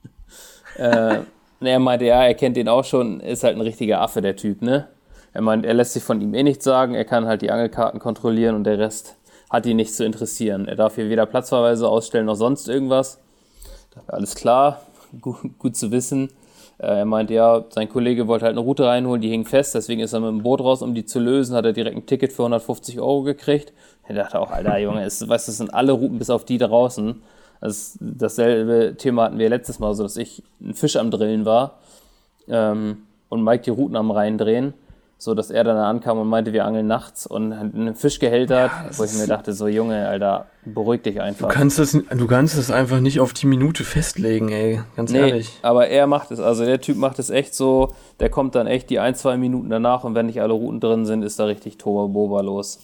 [0.76, 1.20] äh,
[1.62, 4.34] und er meinte, ja, er kennt den auch schon, ist halt ein richtiger Affe, der
[4.34, 4.88] Typ, ne?
[5.32, 8.00] Er meint, er lässt sich von ihm eh nichts sagen, er kann halt die Angelkarten
[8.00, 9.14] kontrollieren und der Rest
[9.48, 10.66] hat ihn nicht zu interessieren.
[10.66, 13.20] Er darf hier weder Platzverweise ausstellen noch sonst irgendwas.
[14.08, 14.82] Alles klar,
[15.20, 16.30] gut, gut zu wissen.
[16.78, 20.00] Äh, er meint, ja, sein Kollege wollte halt eine Route reinholen, die hing fest, deswegen
[20.00, 22.32] ist er mit dem Boot raus, um die zu lösen, hat er direkt ein Ticket
[22.32, 23.72] für 150 Euro gekriegt.
[24.08, 27.22] Er dachte auch, Alter, Junge, es, weißt, das sind alle Routen bis auf die draußen.
[27.62, 31.78] Also dasselbe Thema hatten wir letztes Mal, so dass ich ein Fisch am Drillen war
[32.48, 32.98] ähm,
[33.30, 34.74] und Mike die Routen am reindrehen
[35.22, 38.90] so dass er dann ankam und meinte, wir angeln nachts und einen Fisch gehältert, ja,
[38.98, 41.48] wo ich mir dachte, so Junge, Alter, beruhig dich einfach.
[41.48, 45.20] Du kannst es, du kannst es einfach nicht auf die Minute festlegen, ey, ganz nee,
[45.20, 45.60] ehrlich.
[45.62, 48.90] Aber er macht es, also der Typ macht es echt so, der kommt dann echt
[48.90, 51.78] die ein, zwei Minuten danach und wenn nicht alle Routen drin sind, ist da richtig
[51.78, 52.80] Toba los.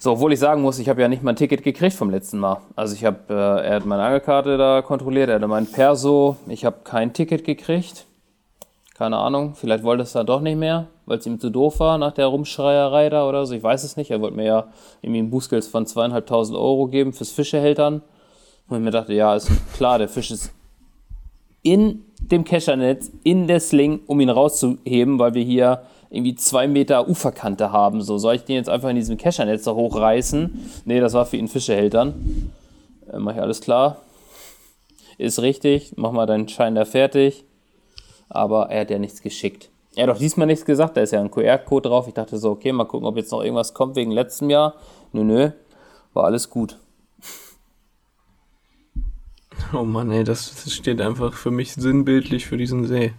[0.00, 2.38] So, obwohl ich sagen muss, ich habe ja nicht mal ein Ticket gekriegt vom letzten
[2.38, 2.58] Mal.
[2.76, 6.64] Also ich habe, äh, er hat meine Angelkarte da kontrolliert, er hat mein Perso, ich
[6.64, 8.04] habe kein Ticket gekriegt.
[8.96, 11.98] Keine Ahnung, vielleicht wollte es da doch nicht mehr, weil es ihm zu doof war
[11.98, 13.54] nach der Rumschreierei da oder so.
[13.54, 14.10] Ich weiß es nicht.
[14.12, 14.66] Er wollte mir ja
[15.02, 18.02] irgendwie ein Bußgeld von zweieinhalbtausend Euro geben fürs Fischehältern.
[18.68, 20.52] Und ich mir dachte, ja, ist klar, der Fisch ist
[21.62, 27.08] in dem Keschernetz, in der Sling, um ihn rauszuheben, weil wir hier irgendwie zwei Meter
[27.08, 28.02] Uferkante haben.
[28.02, 30.82] So, soll ich den jetzt einfach in diesem Keschernetz da hochreißen?
[30.84, 32.52] Nee, das war für ihn Fischehältern.
[33.12, 34.02] Äh, mach ich alles klar.
[35.18, 37.44] Ist richtig, mach mal deinen Schein da fertig
[38.28, 39.70] aber er hat ja nichts geschickt.
[39.96, 42.06] Er hat auch diesmal nichts gesagt, da ist ja ein QR-Code drauf.
[42.08, 44.74] Ich dachte so, okay, mal gucken, ob jetzt noch irgendwas kommt wegen letztem Jahr.
[45.12, 45.50] Nö, nö,
[46.12, 46.78] war alles gut.
[49.72, 53.12] Oh Mann, ey, das steht einfach für mich sinnbildlich für diesen See.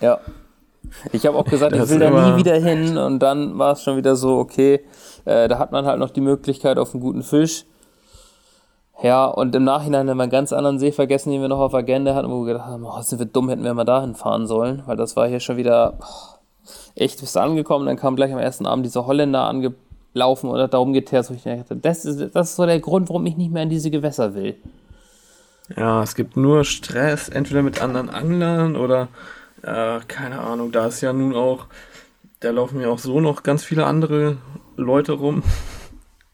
[0.00, 0.20] Ja.
[1.12, 3.96] Ich habe auch gesagt, ich will da nie wieder hin und dann war es schon
[3.96, 4.80] wieder so, okay,
[5.24, 7.64] äh, da hat man halt noch die Möglichkeit auf einen guten Fisch.
[9.02, 11.74] Ja, und im Nachhinein haben wir einen ganz anderen See vergessen, den wir noch auf
[11.74, 14.46] Agenda hatten, wo wir gedacht haben, oh, sind wir dumm, hätten wir mal dahin fahren
[14.46, 16.36] sollen, weil das war hier schon wieder oh,
[16.94, 17.86] echt bis angekommen.
[17.86, 21.42] Dann kam gleich am ersten Abend dieser Holländer angelaufen und hat da rumgeteert, wo ich
[21.42, 24.34] dachte, das ist, das ist so der Grund, warum ich nicht mehr in diese Gewässer
[24.34, 24.56] will.
[25.76, 29.08] Ja, es gibt nur Stress, entweder mit anderen Anglern oder,
[29.62, 31.66] äh, keine Ahnung, da ist ja nun auch,
[32.40, 34.36] da laufen ja auch so noch ganz viele andere
[34.76, 35.42] Leute rum.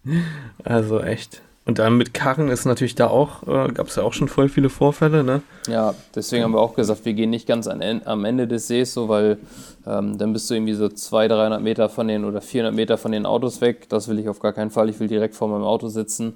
[0.64, 1.42] Also echt.
[1.64, 4.48] Und dann mit Karren ist natürlich da auch, äh, gab es ja auch schon voll
[4.48, 5.42] viele Vorfälle, ne?
[5.68, 8.92] Ja, deswegen haben wir auch gesagt, wir gehen nicht ganz an, am Ende des Sees
[8.92, 9.38] so, weil
[9.86, 13.12] ähm, dann bist du irgendwie so 200, 300 Meter von den oder 400 Meter von
[13.12, 13.88] den Autos weg.
[13.88, 14.88] Das will ich auf gar keinen Fall.
[14.88, 16.34] Ich will direkt vor meinem Auto sitzen.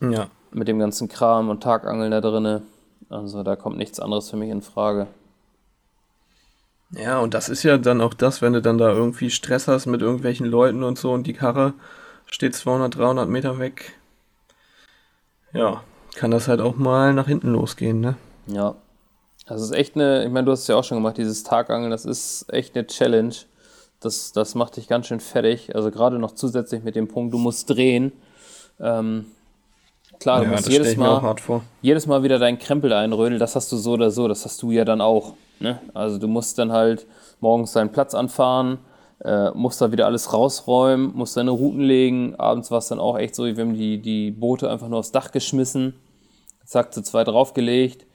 [0.00, 0.26] Ja.
[0.50, 2.62] Mit dem ganzen Kram und Tagangeln da drinne.
[3.08, 5.06] Also da kommt nichts anderes für mich in Frage.
[6.92, 9.86] Ja, und das ist ja dann auch das, wenn du dann da irgendwie Stress hast
[9.86, 11.74] mit irgendwelchen Leuten und so und die Karre
[12.26, 13.94] steht 200, 300 Meter weg
[15.54, 15.82] ja,
[16.14, 18.16] kann das halt auch mal nach hinten losgehen, ne?
[18.46, 18.74] Ja.
[19.46, 21.90] Das ist echt eine, ich meine, du hast es ja auch schon gemacht, dieses Tagangeln,
[21.90, 23.34] das ist echt eine Challenge.
[24.00, 25.74] Das, das macht dich ganz schön fertig.
[25.74, 28.12] Also gerade noch zusätzlich mit dem Punkt, du musst drehen.
[28.80, 29.26] Ähm,
[30.20, 31.36] klar, du ja, musst jedes Mal,
[31.82, 34.70] jedes Mal wieder deinen Krempel einrödeln, das hast du so oder so, das hast du
[34.70, 35.34] ja dann auch.
[35.62, 35.80] Ne?
[35.94, 37.06] Also du musst dann halt
[37.40, 38.78] morgens deinen Platz anfahren,
[39.24, 42.34] äh, musst da wieder alles rausräumen, musst deine Routen legen.
[42.36, 45.12] Abends war es dann auch echt so, wir haben die, die Boote einfach nur aufs
[45.12, 45.94] Dach geschmissen,
[46.64, 48.06] zack, zu zweit draufgelegt,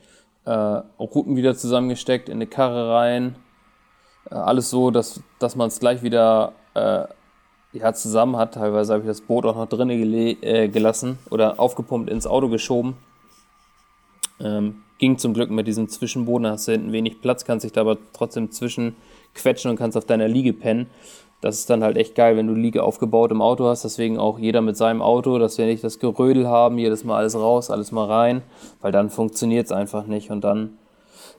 [0.45, 3.37] äh, Routen wieder zusammengesteckt, in eine Karre rein.
[4.29, 7.05] Äh, alles so, dass, dass man es gleich wieder äh,
[7.71, 8.55] ja, zusammen hat.
[8.55, 10.01] Teilweise habe ich das Boot auch noch drinnen
[10.43, 12.97] äh, gelassen oder aufgepumpt ins Auto geschoben.
[14.39, 17.81] Ähm, ging zum Glück mit diesem Zwischenboden, hast du hinten wenig Platz, kannst dich da
[17.81, 18.95] aber trotzdem zwischen
[19.33, 20.87] quetschen und kannst auf deiner Liege pennen.
[21.39, 23.83] Das ist dann halt echt geil, wenn du Liege aufgebaut im Auto hast.
[23.83, 27.35] Deswegen auch jeder mit seinem Auto, dass wir nicht das Gerödel haben, jedes Mal alles
[27.35, 28.41] raus, alles mal rein,
[28.81, 30.31] weil dann funktioniert es einfach nicht.
[30.31, 30.79] Und dann,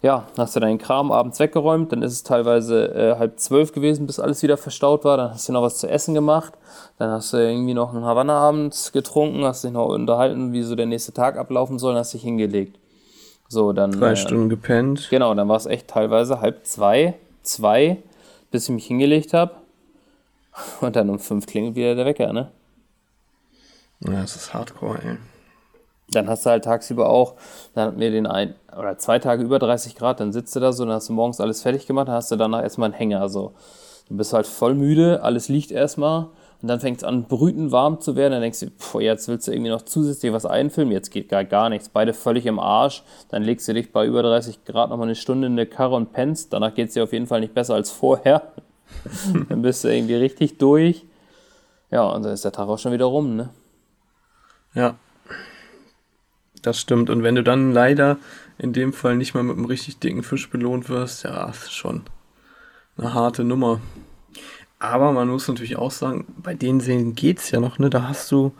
[0.01, 1.91] ja, hast du deinen Kram abends weggeräumt.
[1.91, 5.17] Dann ist es teilweise äh, halb zwölf gewesen, bis alles wieder verstaut war.
[5.17, 6.53] Dann hast du noch was zu essen gemacht.
[6.99, 10.77] Dann hast du irgendwie noch einen Havanna abends getrunken, hast dich noch unterhalten, wie so
[10.77, 12.79] der nächste Tag ablaufen soll, und hast dich hingelegt.
[13.49, 13.93] So, dann.
[13.93, 15.09] Drei äh, Stunden gepennt.
[15.11, 17.15] Genau, dann war es echt teilweise halb zwei
[17.49, 18.03] zwei,
[18.51, 19.53] bis ich mich hingelegt habe.
[20.81, 22.51] Und dann um fünf klingelt wieder der Wecker, ne?
[24.01, 25.17] Ja, das ist hardcore, ey.
[26.11, 27.35] Dann hast du halt tagsüber auch,
[27.75, 30.73] dann hatten wir den ein, oder zwei Tage über 30 Grad, dann sitzt du da
[30.73, 33.29] so, dann hast du morgens alles fertig gemacht, dann hast du danach erstmal einen Hänger,
[33.29, 33.53] so.
[34.09, 36.29] Du bist halt voll müde, alles liegt erstmal
[36.61, 38.33] und dann fängt es an, brütend warm zu werden.
[38.33, 40.93] Dann denkst du, boah, jetzt willst du irgendwie noch zusätzlich was einfilmen.
[40.93, 41.89] Jetzt geht gar, gar nichts.
[41.89, 43.05] Beide völlig im Arsch.
[43.29, 46.13] Dann legst du dich bei über 30 Grad nochmal eine Stunde in eine Karre und
[46.13, 46.53] pennst.
[46.53, 48.53] Danach geht es dir auf jeden Fall nicht besser als vorher.
[49.49, 51.05] dann bist du irgendwie richtig durch.
[51.93, 53.51] Ja, und dann ist der Tag auch schon wieder rum, ne?
[54.75, 54.97] Ja.
[56.63, 57.09] Das stimmt.
[57.09, 58.17] Und wenn du dann leider
[58.59, 62.03] in dem Fall nicht mal mit einem richtig dicken Fisch belohnt wirst, ja, ist schon
[62.97, 63.81] eine harte Nummer.
[64.79, 67.91] Aber man muss natürlich auch sagen, bei den Seen geht es ja noch, ne?
[67.91, 68.53] Da hast du,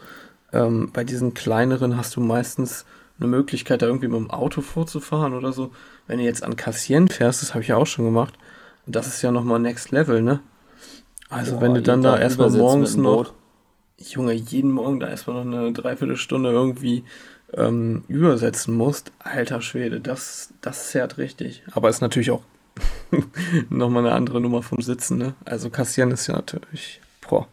[0.53, 2.85] ähm, bei diesen kleineren hast du meistens
[3.21, 5.71] eine Möglichkeit, da irgendwie mit dem Auto vorzufahren oder so.
[6.07, 8.35] Wenn du jetzt an Cassien fährst, das habe ich ja auch schon gemacht,
[8.87, 10.41] das ist ja nochmal Next Level, ne?
[11.29, 13.35] Also Boah, wenn du dann da erstmal morgens noch,
[13.99, 17.05] Junge, jeden Morgen da erstmal noch eine Dreiviertelstunde irgendwie
[17.53, 21.63] ähm, übersetzen musst, alter Schwede, das, das zerrt richtig.
[21.73, 22.43] Aber ist natürlich auch
[23.71, 25.35] nochmal eine andere Nummer vom Sitzen, ne?
[25.45, 27.47] Also Kassieren ist ja natürlich, boah,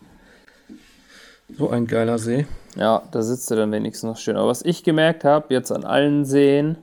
[1.58, 2.46] so ein geiler See.
[2.76, 4.36] Ja, da sitzt er dann wenigstens noch schön.
[4.36, 6.78] Aber was ich gemerkt habe, jetzt an allen Seen,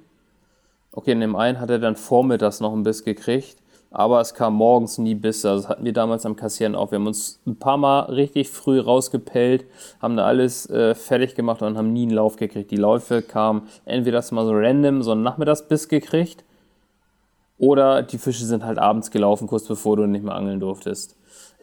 [0.92, 3.56] okay, in dem einen hat er dann vormittags noch ein Biss gekriegt,
[3.90, 5.50] aber es kam morgens nie Bisse.
[5.50, 6.90] Also das hatten wir damals am Kassieren auch.
[6.90, 9.66] Wir haben uns ein paar Mal richtig früh rausgepellt,
[10.00, 12.70] haben da alles äh, fertig gemacht und haben nie einen Lauf gekriegt.
[12.70, 16.44] Die Läufe kamen entweder das mal so random, so einen Nachmittagsbiss gekriegt
[17.62, 21.14] oder die Fische sind halt abends gelaufen, kurz bevor du nicht mehr angeln durftest.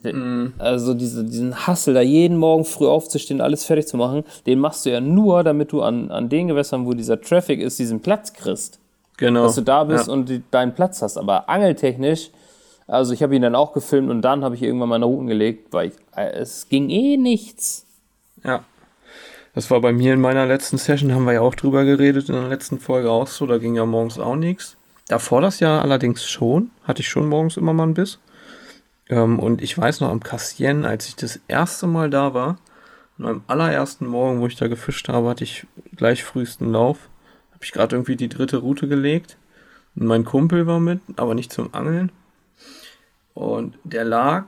[0.02, 0.54] Mhm.
[0.58, 4.86] Also diese, diesen Hassel, da jeden Morgen früh aufzustehen, alles fertig zu machen, den machst
[4.86, 8.32] du ja nur, damit du an, an den Gewässern, wo dieser Traffic ist, diesen Platz
[8.32, 8.80] kriegst.
[9.18, 9.43] Genau.
[9.43, 10.14] Dass du da bist ja.
[10.14, 11.18] und die, deinen Platz hast.
[11.18, 12.30] Aber angeltechnisch,
[12.88, 15.74] also ich habe ihn dann auch gefilmt und dann habe ich irgendwann meine Routen gelegt,
[15.74, 17.86] weil ich, äh, es ging eh nichts.
[18.45, 18.64] Ja.
[19.54, 22.36] Das war bei mir in meiner letzten Session, haben wir ja auch drüber geredet, in
[22.36, 24.78] der letzten Folge auch so, da ging ja morgens auch nichts.
[25.10, 28.20] Davor das Jahr allerdings schon, hatte ich schon morgens immer mal ein Biss.
[29.10, 32.60] Ähm, und ich weiß noch am Cassien, als ich das erste Mal da war,
[33.18, 37.10] an meinem allerersten Morgen, wo ich da gefischt habe, hatte ich gleich frühesten Lauf.
[37.51, 39.38] Habe ich gerade irgendwie die dritte Route gelegt.
[39.95, 42.12] Und mein Kumpel war mit, aber nicht zum Angeln.
[43.34, 44.45] Und der lag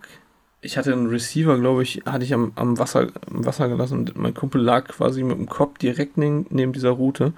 [0.63, 4.15] ich hatte einen Receiver, glaube ich, hatte ich am, am Wasser, am Wasser gelassen und
[4.15, 7.33] mein Kumpel lag quasi mit dem Kopf direkt neben, neben dieser Route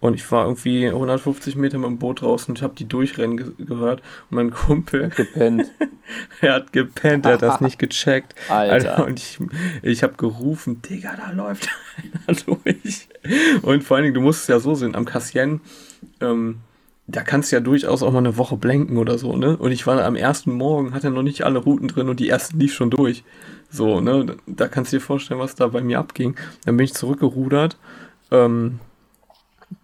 [0.00, 3.38] und ich war irgendwie 150 Meter mit dem Boot draußen und ich habe die durchrennen
[3.38, 5.70] ge gehört und mein Kumpel hat gepennt.
[6.42, 8.34] er hat gepennt, er hat das nicht gecheckt.
[8.48, 9.04] Alter.
[9.06, 9.38] Und ich,
[9.82, 11.68] ich habe gerufen, Digga, da läuft
[12.26, 13.08] einer durch.
[13.62, 15.60] Und vor allen Dingen, du musst es ja so sehen, am Cassien,
[16.20, 16.60] ähm,
[17.08, 19.56] da kannst du ja durchaus auch mal eine Woche blenken oder so, ne?
[19.56, 22.56] Und ich war am ersten Morgen, hatte noch nicht alle Routen drin und die erste
[22.56, 23.22] lief schon durch.
[23.70, 24.36] So, ne?
[24.46, 26.34] Da kannst du dir vorstellen, was da bei mir abging.
[26.64, 27.78] Dann bin ich zurückgerudert,
[28.32, 28.80] ähm,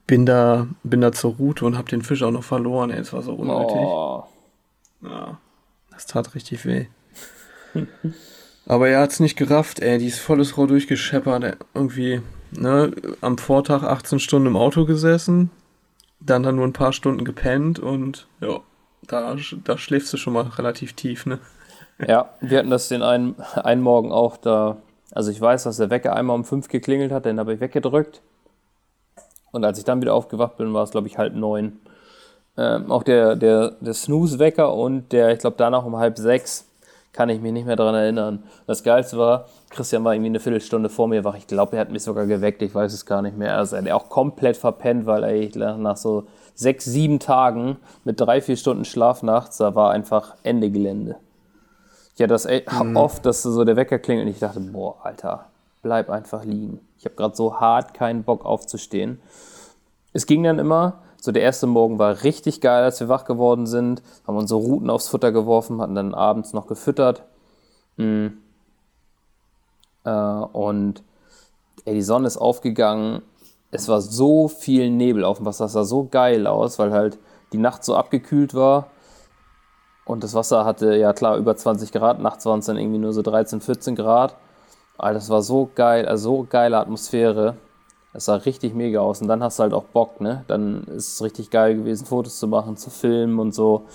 [0.07, 3.13] bin da, bin da zur Route und hab den Fisch auch noch verloren, ey, es
[3.13, 3.77] war so unnötig.
[3.77, 4.25] Oh.
[5.03, 5.39] Ja,
[5.91, 6.87] das tat richtig weh.
[8.67, 12.21] Aber er hat's nicht gerafft, ey, die ist volles Rohr durchgescheppert, irgendwie,
[12.51, 15.51] ne, am Vortag 18 Stunden im Auto gesessen,
[16.25, 18.61] dann dann nur ein paar Stunden gepennt und ja,
[19.07, 21.39] da, da schläfst du schon mal relativ tief, ne?
[22.07, 24.79] Ja, wir hatten das den einen, einen Morgen auch da.
[25.13, 28.23] Also ich weiß, dass der Wecker einmal um fünf geklingelt hat, den habe ich weggedrückt.
[29.53, 31.81] Und als ich dann wieder aufgewacht bin, war es, glaube ich, halb neun.
[32.57, 36.67] Ähm, auch der, der, der Snooze-Wecker und der, ich glaube, danach um halb sechs
[37.13, 38.45] kann ich mich nicht mehr daran erinnern.
[38.67, 41.37] Das Geilste war, Christian war irgendwie eine Viertelstunde vor mir wach.
[41.37, 42.63] Ich glaube, er hat mich sogar geweckt.
[42.63, 43.57] Ich weiß es gar nicht mehr.
[43.57, 48.41] Also er hat auch komplett verpennt, weil er nach so sechs, sieben Tagen mit drei,
[48.41, 51.17] vier Stunden Schlaf nachts, da war einfach Ende Gelände.
[52.15, 52.97] Ich hatte das mhm.
[52.97, 55.47] oft, dass so der Wecker klingelt und ich dachte, boah, Alter,
[55.83, 56.81] bleib einfach liegen.
[56.99, 59.21] Ich habe gerade so hart keinen Bock aufzustehen.
[60.13, 63.69] Es ging dann immer, so der erste Morgen war richtig geil, als wir wach geworden
[63.69, 67.23] sind, haben unsere Routen aufs Futter geworfen, hatten dann abends noch gefüttert.
[67.97, 68.39] Mhm.
[70.03, 71.05] Äh, und
[71.85, 73.23] ey, die Sonne ist aufgegangen.
[73.71, 77.21] Es war so viel Nebel auf dem Wasser, es sah so geil aus, weil halt
[77.53, 78.89] die Nacht so abgekühlt war.
[80.05, 83.13] Und das Wasser hatte ja klar über 20 Grad, nachts waren es dann irgendwie nur
[83.13, 84.35] so 13, 14 Grad.
[84.99, 87.59] Alter, das war so geil, also so geile Atmosphäre.
[88.13, 89.23] Das sah richtig mega aus.
[89.23, 90.45] Und dann hast du halt auch Bock, ne?
[90.47, 93.87] Dann ist es richtig geil gewesen, Fotos zu machen, zu filmen und so.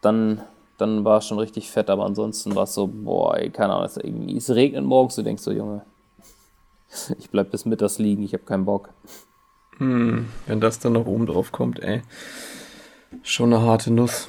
[0.00, 0.40] Dann,
[0.78, 3.86] dann war es schon richtig fett, aber ansonsten war es so, boah, ey, keine Ahnung,
[3.86, 5.82] es, irgendwie, es regnet morgens, du denkst so, Junge,
[7.18, 8.90] ich bleib bis mittags liegen, ich habe keinen Bock.
[9.78, 12.02] Hm, wenn das dann noch oben drauf kommt, ey.
[13.22, 14.28] Schon eine harte Nuss.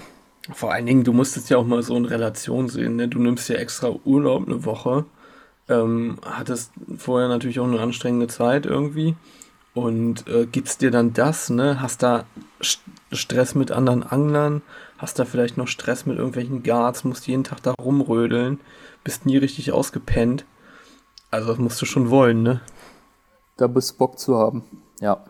[0.54, 3.08] Vor allen Dingen, du musst es ja auch mal so in Relation sehen, ne?
[3.08, 5.06] Du nimmst ja extra Urlaub eine Woche
[5.70, 9.16] ähm, hattest vorher natürlich auch eine anstrengende Zeit irgendwie
[9.74, 11.82] und äh, gibst dir dann das, ne?
[11.82, 12.26] Hast da
[13.12, 14.62] Stress mit anderen Anglern,
[14.98, 18.60] hast da vielleicht noch Stress mit irgendwelchen Guards, musst jeden Tag da rumrödeln,
[19.04, 20.46] bist nie richtig ausgepennt.
[21.30, 22.62] Also das musst du schon wollen, ne?
[23.58, 24.64] Da bist Bock zu haben,
[25.00, 25.24] ja.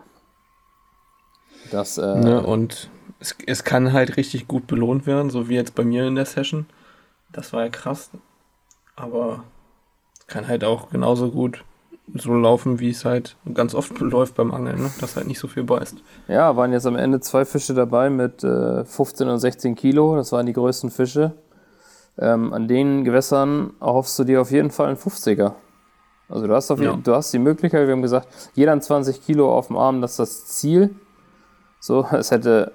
[1.70, 2.88] Das, äh, ne, und
[3.20, 6.26] es, es kann halt richtig gut belohnt werden, so wie jetzt bei mir in der
[6.26, 6.66] Session.
[7.32, 8.10] Das war ja krass.
[8.96, 9.44] Aber
[10.28, 11.64] kann halt auch genauso gut
[12.14, 14.90] so laufen, wie es halt ganz oft läuft beim Angeln, ne?
[15.00, 15.96] dass halt nicht so viel beißt.
[16.28, 20.16] Ja, waren jetzt am Ende zwei Fische dabei mit äh, 15 und 16 Kilo.
[20.16, 21.32] Das waren die größten Fische.
[22.18, 25.54] ähm, an den Gewässern erhoffst du dir auf jeden Fall einen 50er.
[26.28, 26.92] Also du hast, auf ja.
[26.94, 30.12] du hast die Möglichkeit, wir haben gesagt, jeder an 20 Kilo auf dem Arm, das
[30.12, 30.94] ist das Ziel.
[31.80, 32.72] So, es hätte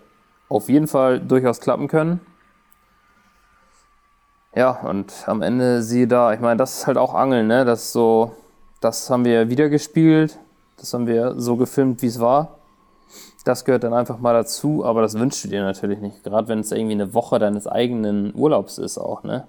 [0.50, 2.20] auf jeden Fall durchaus klappen können.
[4.56, 7.66] Ja, und am Ende siehe da, ich meine, das ist halt auch Angeln, ne?
[7.66, 8.34] Das so,
[8.82, 10.38] das haben wir wieder gespielt,
[10.78, 12.60] das haben wir so gefilmt, wie es war.
[13.46, 16.24] Das gehört dann einfach mal dazu, aber das wünschst du dir natürlich nicht.
[16.24, 19.48] Gerade wenn es irgendwie eine Woche deines eigenen Urlaubs ist auch, ne?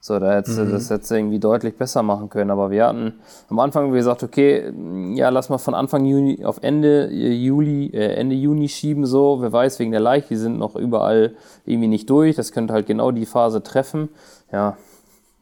[0.00, 0.70] So, da hättest du mhm.
[0.70, 2.50] das hättest du irgendwie deutlich besser machen können.
[2.50, 3.14] Aber wir hatten
[3.48, 4.72] am Anfang gesagt, okay,
[5.14, 9.40] ja, lass mal von Anfang Juni auf Ende äh, Juli, äh, Ende Juni schieben, so,
[9.40, 11.34] wer weiß, wegen der Leicht, die sind noch überall
[11.66, 12.36] irgendwie nicht durch.
[12.36, 14.08] Das könnte halt genau die Phase treffen.
[14.52, 14.76] Ja,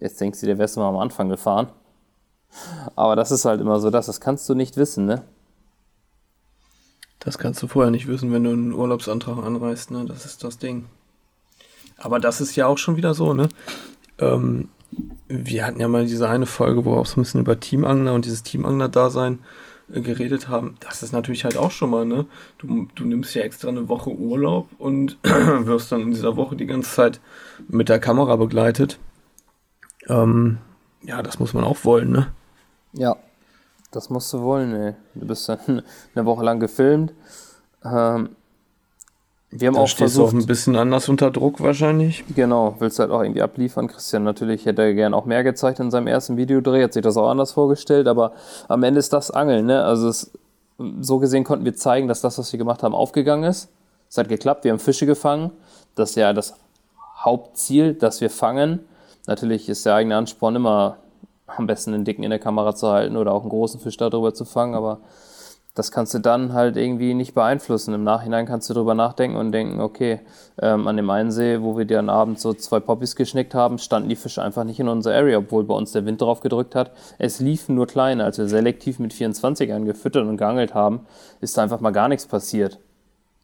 [0.00, 1.68] jetzt denkst du, der wärst du mal am Anfang gefahren.
[2.94, 5.22] Aber das ist halt immer so das, das kannst du nicht wissen, ne?
[7.18, 10.04] Das kannst du vorher nicht wissen, wenn du einen Urlaubsantrag anreißt, ne?
[10.06, 10.86] Das ist das Ding.
[11.98, 13.48] Aber das ist ja auch schon wieder so, ne?
[14.18, 14.68] Ähm,
[15.28, 18.14] wir hatten ja mal diese eine Folge, wo wir auch so ein bisschen über Teamangler
[18.14, 19.40] und dieses Teamangler-Dasein
[19.92, 20.76] äh, geredet haben.
[20.80, 22.26] Das ist natürlich halt auch schon mal, ne?
[22.58, 26.66] Du, du nimmst ja extra eine Woche Urlaub und wirst dann in dieser Woche die
[26.66, 27.20] ganze Zeit
[27.68, 28.98] mit der Kamera begleitet.
[30.08, 30.58] Ähm,
[31.02, 32.32] ja, das muss man auch wollen, ne?
[32.92, 33.16] Ja,
[33.90, 34.94] das musst du wollen, ey.
[35.14, 35.58] Du bist dann
[36.14, 37.12] eine Woche lang gefilmt.
[37.84, 38.30] Ähm,
[39.50, 42.24] wir haben da auch stehst versucht, du auch ein bisschen anders unter Druck wahrscheinlich.
[42.34, 43.86] Genau, willst halt auch irgendwie abliefern.
[43.86, 47.16] Christian natürlich hätte er gern auch mehr gezeigt in seinem ersten Videodreh, hat sich das
[47.16, 48.32] auch anders vorgestellt, aber
[48.68, 49.84] am Ende ist das Angeln, ne?
[49.84, 50.32] Also es,
[51.00, 53.68] so gesehen konnten wir zeigen, dass das, was wir gemacht haben, aufgegangen ist.
[54.08, 55.50] Es hat geklappt, wir haben Fische gefangen.
[55.94, 56.54] Das ist ja das
[57.18, 58.80] Hauptziel, dass wir fangen.
[59.26, 60.98] Natürlich ist der eigene Ansporn immer
[61.46, 64.34] am besten einen dicken in der Kamera zu halten oder auch einen großen Fisch darüber
[64.34, 64.98] zu fangen, aber
[65.76, 67.92] das kannst du dann halt irgendwie nicht beeinflussen.
[67.92, 70.20] Im Nachhinein kannst du drüber nachdenken und denken, okay,
[70.58, 74.08] ähm, an dem einen See, wo wir dann abends so zwei Poppies geschnickt haben, standen
[74.08, 76.92] die Fische einfach nicht in unserer Area, obwohl bei uns der Wind drauf gedrückt hat.
[77.18, 78.24] Es liefen nur kleine.
[78.24, 81.00] Als wir selektiv mit 24ern gefüttert und geangelt haben,
[81.42, 82.78] ist da einfach mal gar nichts passiert.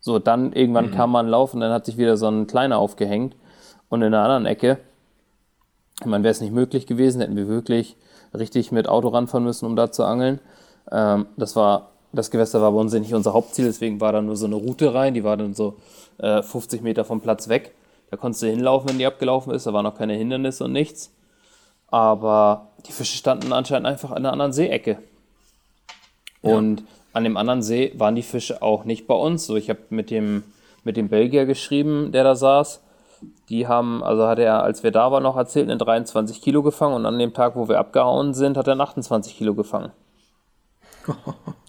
[0.01, 0.93] So, dann irgendwann mhm.
[0.93, 3.37] kam man laufen, dann hat sich wieder so ein kleiner aufgehängt.
[3.91, 4.78] Und in einer anderen Ecke,
[6.01, 7.95] ich meine, wäre es nicht möglich gewesen, hätten wir wirklich
[8.33, 10.41] richtig mit Auto ranfahren müssen, um da zu angeln.
[10.91, 14.37] Ähm, das war das Gewässer war bei uns nicht unser Hauptziel, deswegen war da nur
[14.37, 15.77] so eine Route rein, die war dann so
[16.19, 17.75] äh, 50 Meter vom Platz weg.
[18.11, 21.11] Da konntest du hinlaufen, wenn die abgelaufen ist, da waren noch keine Hindernisse und nichts.
[21.89, 24.99] Aber die Fische standen anscheinend einfach an einer anderen Seeecke.
[26.43, 26.57] Ja.
[26.57, 29.47] Und an dem anderen See waren die Fische auch nicht bei uns.
[29.47, 30.43] So, ich habe mit dem,
[30.85, 32.83] mit dem Belgier geschrieben, der da saß.
[33.49, 36.95] Die haben, also hat er, als wir da waren, noch erzählt, eine 23 Kilo gefangen
[36.95, 39.93] und an dem Tag, wo wir abgehauen sind, hat er 28 Kilo gefangen.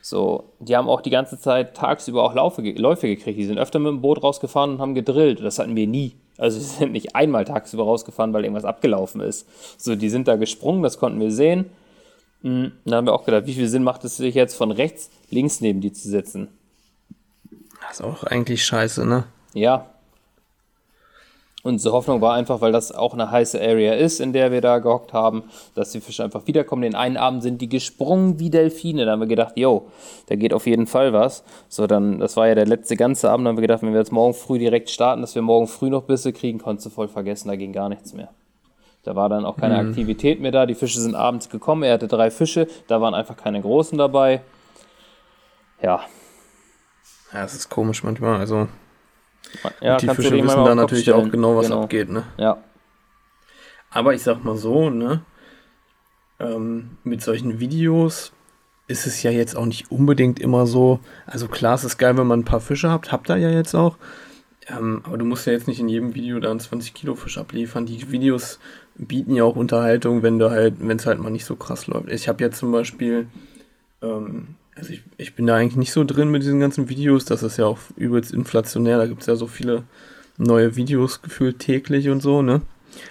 [0.00, 3.38] So, die haben auch die ganze Zeit tagsüber auch Laufe, Läufe gekriegt.
[3.38, 5.40] Die sind öfter mit dem Boot rausgefahren und haben gedrillt.
[5.40, 6.14] Das hatten wir nie.
[6.38, 9.48] Also, sie sind nicht einmal tagsüber rausgefahren, weil irgendwas abgelaufen ist.
[9.76, 11.66] So, die sind da gesprungen, das konnten wir sehen.
[12.42, 15.10] Hm, dann haben wir auch gedacht, wie viel Sinn macht es sich jetzt von rechts
[15.30, 16.48] links neben die zu setzen?
[17.80, 19.24] Das ist auch eigentlich scheiße, ne?
[19.54, 19.86] Ja,
[21.68, 24.78] Unsere Hoffnung war einfach, weil das auch eine heiße Area ist, in der wir da
[24.78, 25.42] gehockt haben,
[25.74, 26.80] dass die Fische einfach wiederkommen.
[26.80, 29.04] Den einen Abend sind die gesprungen wie Delfine.
[29.04, 29.88] Da haben wir gedacht, yo,
[30.28, 31.44] da geht auf jeden Fall was.
[31.68, 33.98] So, dann, das war ja der letzte ganze Abend, da haben wir gedacht, wenn wir
[33.98, 37.08] jetzt morgen früh direkt starten, dass wir morgen früh noch Bisse kriegen, konntest du voll
[37.08, 38.30] vergessen, da ging gar nichts mehr.
[39.02, 39.90] Da war dann auch keine mhm.
[39.90, 40.64] Aktivität mehr da.
[40.64, 41.82] Die Fische sind abends gekommen.
[41.82, 44.40] Er hatte drei Fische, da waren einfach keine großen dabei.
[45.82, 46.00] Ja.
[47.34, 48.40] Ja, es ist komisch manchmal.
[48.40, 48.68] Also,
[49.80, 51.28] ja, und die Fische wissen da natürlich stellen.
[51.28, 51.82] auch genau, was genau.
[51.82, 52.24] abgeht, ne?
[52.36, 52.58] Ja.
[53.90, 55.22] Aber ich sag mal so, ne?
[56.40, 58.32] Ähm, mit solchen Videos
[58.86, 61.00] ist es ja jetzt auch nicht unbedingt immer so.
[61.26, 63.74] Also klar, es ist geil, wenn man ein paar Fische habt, habt ihr ja jetzt
[63.74, 63.96] auch.
[64.68, 67.38] Ähm, aber du musst ja jetzt nicht in jedem Video da einen 20 Kilo Fisch
[67.38, 67.86] abliefern.
[67.86, 68.58] Die Videos
[68.96, 72.10] bieten ja auch Unterhaltung, wenn du halt, wenn es halt mal nicht so krass läuft.
[72.10, 73.28] Ich habe jetzt zum Beispiel
[74.02, 77.24] ähm, also ich, ich bin da eigentlich nicht so drin mit diesen ganzen Videos.
[77.24, 78.98] Das ist ja auch übelst inflationär.
[78.98, 79.82] Da gibt es ja so viele
[80.36, 82.62] neue Videos gefühlt täglich und so, ne?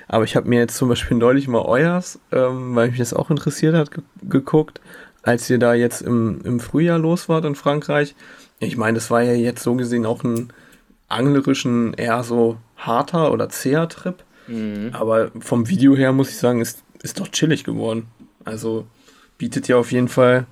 [0.07, 3.30] Aber ich habe mir jetzt zum Beispiel neulich mal euers, ähm, weil mich das auch
[3.30, 4.82] interessiert hat, ge geguckt,
[5.24, 8.15] als ihr da jetzt im, im Frühjahr los wart in Frankreich.
[8.59, 10.51] Ich meine, das war ja jetzt so gesehen auch ein
[11.09, 14.24] anglerischen, eher so harter oder zäher Trip.
[14.47, 14.91] Mhm.
[14.93, 18.07] Aber vom Video her muss ich sagen, ist, ist doch chillig geworden.
[18.45, 18.88] Also
[19.38, 20.48] bietet ja auf jeden Fall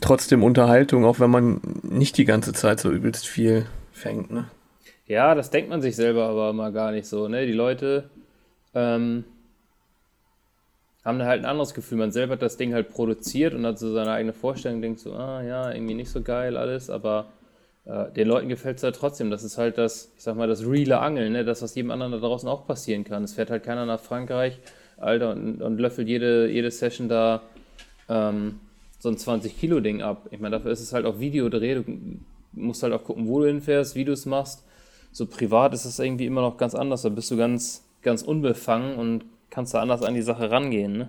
[0.00, 4.48] trotzdem Unterhaltung, auch wenn man nicht die ganze Zeit so übelst viel fängt, ne?
[5.06, 7.46] Ja, das denkt man sich selber aber mal gar nicht so, ne?
[7.46, 8.10] Die Leute
[8.74, 9.24] ähm,
[11.04, 11.98] haben halt ein anderes Gefühl.
[11.98, 15.12] Man selber hat das Ding halt produziert und hat so seine eigene Vorstellung, denkt so,
[15.14, 17.26] ah ja, irgendwie nicht so geil alles, aber
[17.86, 19.30] äh, den Leuten gefällt es halt trotzdem.
[19.30, 21.44] Das ist halt das, ich sag mal, das reale Angeln, ne?
[21.44, 23.24] das, was jedem anderen da draußen auch passieren kann.
[23.24, 24.58] Es fährt halt keiner nach Frankreich,
[24.98, 27.42] Alter, und, und löffelt jede, jede Session da
[28.10, 28.60] ähm,
[28.98, 30.26] so ein 20-Kilo-Ding ab.
[30.30, 31.76] Ich meine, dafür ist es halt auch Videodreh.
[31.76, 31.84] Du
[32.52, 34.64] musst halt auch gucken, wo du hinfährst, wie du es machst.
[35.12, 37.02] So privat ist es irgendwie immer noch ganz anders.
[37.02, 41.08] Da bist du ganz, ganz unbefangen und kannst da anders an die Sache rangehen, ne?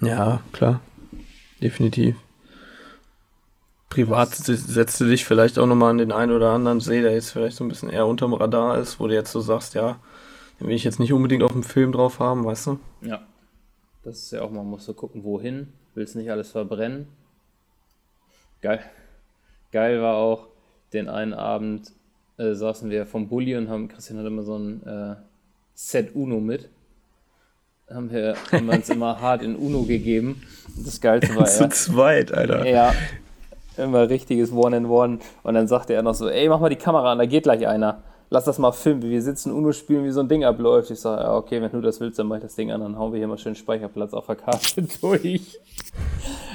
[0.00, 0.80] Ja, klar.
[1.60, 2.16] Definitiv.
[3.90, 7.30] Privat setzt du dich vielleicht auch nochmal an den einen oder anderen See, der jetzt
[7.30, 9.98] vielleicht so ein bisschen eher unterm Radar ist, wo du jetzt so sagst, ja,
[10.58, 12.78] den will ich jetzt nicht unbedingt auf dem Film drauf haben, weißt du?
[13.02, 13.20] Ja.
[14.04, 15.72] Das ist ja auch, man muss so gucken, wohin.
[15.94, 17.08] Willst nicht alles verbrennen.
[18.60, 18.80] Geil.
[19.72, 20.48] Geil war auch,
[20.92, 21.92] den einen Abend
[22.36, 25.16] äh, saßen wir vom Bulli und haben, Christian hat immer so ein äh,
[25.74, 26.68] Set Uno mit
[27.92, 30.42] haben wir haben uns immer hart in Uno gegeben.
[30.84, 32.66] Das Geilste war Zu zweit, Alter.
[32.66, 32.94] Ja,
[33.76, 35.18] immer richtiges One-in-One.
[35.42, 37.66] Und dann sagte er noch so, ey, mach mal die Kamera an, da geht gleich
[37.66, 38.02] einer.
[38.30, 40.90] Lass das mal filmen, wie wir sitzen, Uno spielen, wie so ein Ding abläuft.
[40.90, 42.98] Ich sage, ja, okay, wenn du das willst, dann mach ich das Ding an, dann
[42.98, 45.60] hauen wir hier mal schön Speicherplatz auf der Karte durch.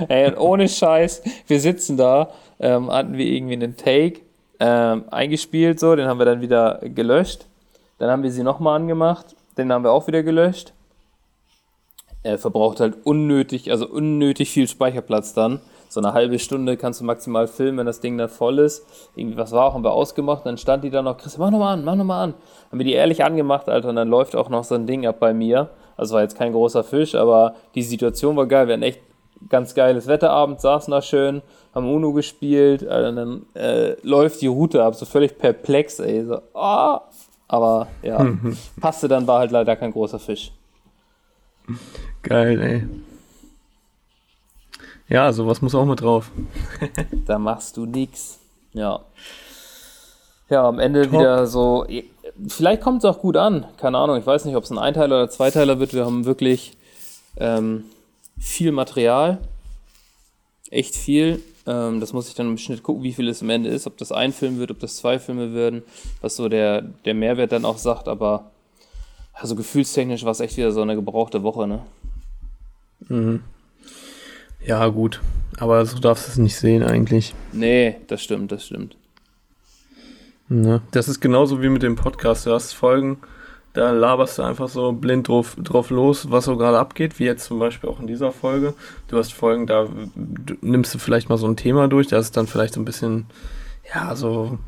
[0.07, 4.22] ey, und ohne Scheiß, wir sitzen da, ähm, hatten wir irgendwie einen Take
[4.59, 7.45] ähm, eingespielt, so, den haben wir dann wieder gelöscht.
[7.97, 10.74] Dann haben wir sie nochmal angemacht, den haben wir auch wieder gelöscht
[12.24, 15.61] er verbraucht halt unnötig, also unnötig viel Speicherplatz dann.
[15.89, 18.85] So eine halbe Stunde kannst du maximal filmen, wenn das Ding dann voll ist.
[19.15, 20.45] Irgendwie was war, haben wir ausgemacht.
[20.45, 22.33] Dann stand die da noch, Chris, mach nochmal an, mach nochmal an.
[22.71, 25.19] Haben wir die ehrlich angemacht, Alter, und dann läuft auch noch so ein Ding ab
[25.19, 25.69] bei mir.
[25.97, 28.67] Also war jetzt kein großer Fisch, aber die Situation war geil.
[28.67, 29.01] Wir hatten echt
[29.49, 31.41] ganz geiles Wetterabend, saßen da schön,
[31.73, 36.23] haben Uno gespielt, Alter, und dann äh, läuft die Route ab, so völlig perplex, ey.
[36.23, 36.97] So, oh.
[37.47, 38.23] Aber ja,
[38.79, 40.51] passte dann, war halt leider kein großer Fisch.
[42.21, 43.09] Geil, ey.
[45.10, 46.32] Ja, sowas muss auch mit drauf.
[47.26, 48.39] da machst du nix.
[48.74, 49.01] Ja.
[50.49, 51.14] Ja, am Ende Top.
[51.14, 51.86] wieder so.
[52.47, 53.66] Vielleicht kommt es auch gut an.
[53.78, 54.18] Keine Ahnung.
[54.18, 55.93] Ich weiß nicht, ob es ein Einteiler oder Zweiteiler wird.
[55.93, 56.78] Wir haben wirklich
[57.38, 57.86] ähm,
[58.39, 59.39] viel Material.
[60.70, 61.41] Echt viel.
[61.66, 63.88] Ähm, das muss ich dann im Schnitt gucken, wie viel es am Ende ist.
[63.88, 65.82] Ob das ein Film wird, ob das zwei Filme werden.
[66.22, 68.07] Was so der, der Mehrwert dann auch sagt.
[68.07, 68.51] Aber
[69.34, 71.82] also gefühlstechnisch war es echt wieder so eine gebrauchte Woche, ne?
[73.07, 73.43] Mhm.
[74.70, 75.20] Ja, gut.
[75.57, 77.34] Aber so darfst du es nicht sehen eigentlich.
[77.53, 78.95] Nee, das stimmt, das stimmt.
[80.47, 80.84] Ne?
[80.91, 82.45] Das ist genauso wie mit dem Podcast.
[82.45, 83.17] Du hast Folgen,
[83.74, 87.45] da laberst du einfach so blind drauf, drauf los, was so gerade abgeht, wie jetzt
[87.45, 88.76] zum Beispiel auch in dieser Folge.
[89.07, 89.88] Du hast Folgen, da
[90.61, 93.26] nimmst du vielleicht mal so ein Thema durch, da ist dann vielleicht so ein bisschen,
[93.91, 94.59] ja, so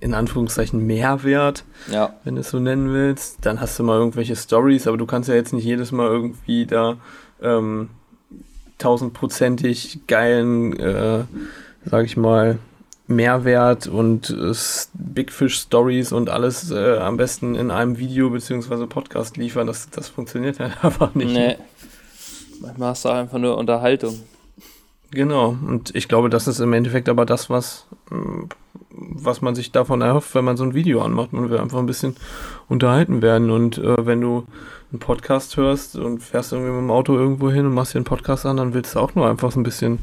[0.00, 2.14] in Anführungszeichen Mehrwert, ja.
[2.24, 3.44] wenn du es so nennen willst.
[3.44, 6.64] Dann hast du mal irgendwelche Stories, aber du kannst ja jetzt nicht jedes Mal irgendwie
[6.64, 6.96] da
[7.42, 7.90] ähm,
[8.82, 11.24] tausendprozentig geilen, äh,
[11.84, 12.58] sag ich mal,
[13.06, 14.54] Mehrwert und äh,
[14.94, 18.86] Big Fish Stories und alles äh, am besten in einem Video bzw.
[18.86, 19.66] Podcast liefern.
[19.66, 21.32] Das, das funktioniert halt einfach nicht.
[21.32, 21.56] Nee.
[22.60, 24.20] Manchmal hast du einfach nur Unterhaltung.
[25.10, 28.44] Genau, und ich glaube, das ist im Endeffekt aber das, was, mm,
[29.14, 31.32] was man sich davon erhofft, wenn man so ein Video anmacht.
[31.32, 32.16] Man will einfach ein bisschen
[32.68, 33.50] unterhalten werden.
[33.50, 34.46] Und äh, wenn du
[34.90, 38.04] einen Podcast hörst und fährst irgendwie mit dem Auto irgendwo hin und machst dir einen
[38.04, 39.98] Podcast an, dann willst du auch nur einfach so ein bisschen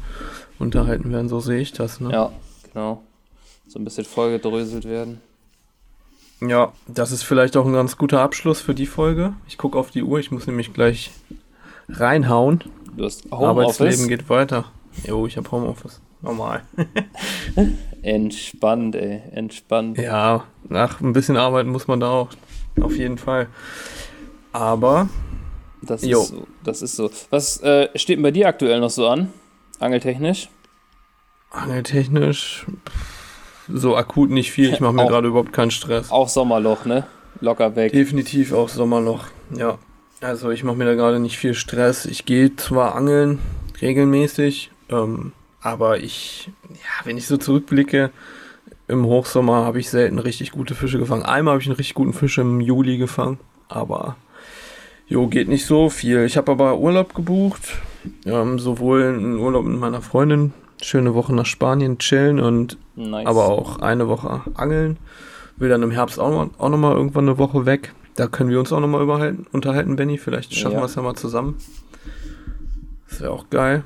[0.58, 1.28] unterhalten werden.
[1.28, 2.00] So sehe ich das.
[2.00, 2.10] Ne?
[2.12, 2.32] Ja,
[2.72, 3.02] genau.
[3.66, 5.20] So ein bisschen vollgedröselt werden.
[6.40, 9.34] Ja, das ist vielleicht auch ein ganz guter Abschluss für die Folge.
[9.46, 11.10] Ich gucke auf die Uhr, ich muss nämlich gleich
[11.88, 12.64] reinhauen.
[12.96, 13.80] Du hast Homeoffice.
[13.80, 14.64] Arbeitsleben geht weiter.
[15.06, 16.00] Jo, ich habe Homeoffice.
[16.22, 16.62] Normal.
[18.02, 19.22] entspannt, ey.
[19.32, 19.98] Entspannt.
[19.98, 22.28] Ja, nach ein bisschen arbeiten muss man da auch.
[22.80, 23.48] Auf jeden Fall.
[24.52, 25.08] Aber.
[25.82, 26.20] Das jo.
[26.20, 26.46] ist so.
[26.64, 27.10] Das ist so.
[27.30, 29.32] Was äh, steht denn bei dir aktuell noch so an?
[29.78, 30.48] Angeltechnisch?
[31.50, 32.66] Angeltechnisch.
[33.68, 34.72] So akut nicht viel.
[34.72, 36.10] Ich mache mir gerade überhaupt keinen Stress.
[36.10, 37.06] Auch Sommerloch, ne?
[37.40, 37.92] Locker weg.
[37.92, 39.24] Definitiv auch Sommerloch.
[39.56, 39.78] Ja.
[40.20, 42.04] Also ich mache mir da gerade nicht viel Stress.
[42.04, 43.38] Ich gehe zwar angeln
[43.80, 48.10] regelmäßig, ähm, aber ich, ja, wenn ich so zurückblicke,
[48.88, 51.22] im Hochsommer habe ich selten richtig gute Fische gefangen.
[51.22, 53.38] Einmal habe ich einen richtig guten Fisch im Juli gefangen,
[53.68, 54.16] aber
[55.10, 56.24] Jo, geht nicht so viel.
[56.24, 57.78] Ich habe aber Urlaub gebucht.
[58.24, 63.26] Ähm, sowohl einen Urlaub mit meiner Freundin, schöne Woche nach Spanien chillen und nice.
[63.26, 64.98] aber auch eine Woche angeln.
[65.56, 67.92] Will dann im Herbst auch, auch nochmal irgendwann eine Woche weg.
[68.14, 70.16] Da können wir uns auch nochmal unterhalten, Benny.
[70.16, 70.80] Vielleicht schaffen ja.
[70.82, 71.58] wir es ja mal zusammen.
[73.08, 73.82] Das wäre auch geil.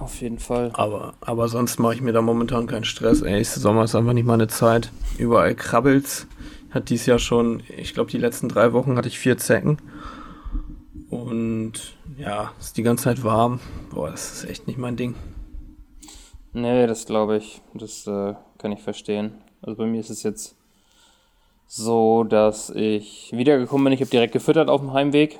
[0.00, 0.70] Auf jeden Fall.
[0.74, 3.22] Aber, aber sonst mache ich mir da momentan keinen Stress.
[3.22, 4.90] Ey, Sommer ist einfach nicht meine Zeit.
[5.18, 6.26] Überall krabbelt's.
[6.70, 9.78] Hat dies Jahr schon, ich glaube, die letzten drei Wochen hatte ich vier Zecken.
[11.10, 11.72] Und
[12.18, 13.60] ja, ist die ganze Zeit warm.
[13.90, 15.14] Boah, das ist echt nicht mein Ding.
[16.52, 17.60] Nee, das glaube ich.
[17.74, 19.32] Das äh, kann ich verstehen.
[19.62, 20.54] Also bei mir ist es jetzt
[21.66, 23.92] so, dass ich wiedergekommen bin.
[23.92, 25.38] Ich habe direkt gefüttert auf dem Heimweg.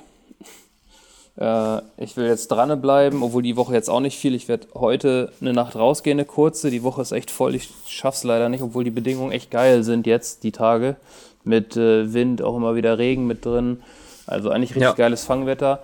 [1.39, 4.35] Äh, ich will jetzt dranbleiben, obwohl die Woche jetzt auch nicht viel.
[4.35, 6.69] Ich werde heute eine Nacht rausgehen, eine kurze.
[6.69, 7.55] Die Woche ist echt voll.
[7.55, 10.97] Ich schaff's leider nicht, obwohl die Bedingungen echt geil sind jetzt, die Tage.
[11.45, 13.81] Mit äh, Wind, auch immer wieder Regen mit drin.
[14.27, 14.93] Also eigentlich richtig ja.
[14.93, 15.81] geiles Fangwetter.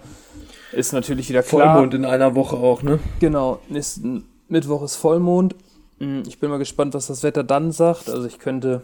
[0.73, 1.73] Ist natürlich wieder klar.
[1.73, 2.99] Vollmond in einer Woche auch, ne?
[3.19, 3.59] Genau.
[3.69, 5.55] Nächsten Mittwoch ist Vollmond.
[5.99, 8.09] Hm, ich bin mal gespannt, was das Wetter dann sagt.
[8.09, 8.81] Also ich könnte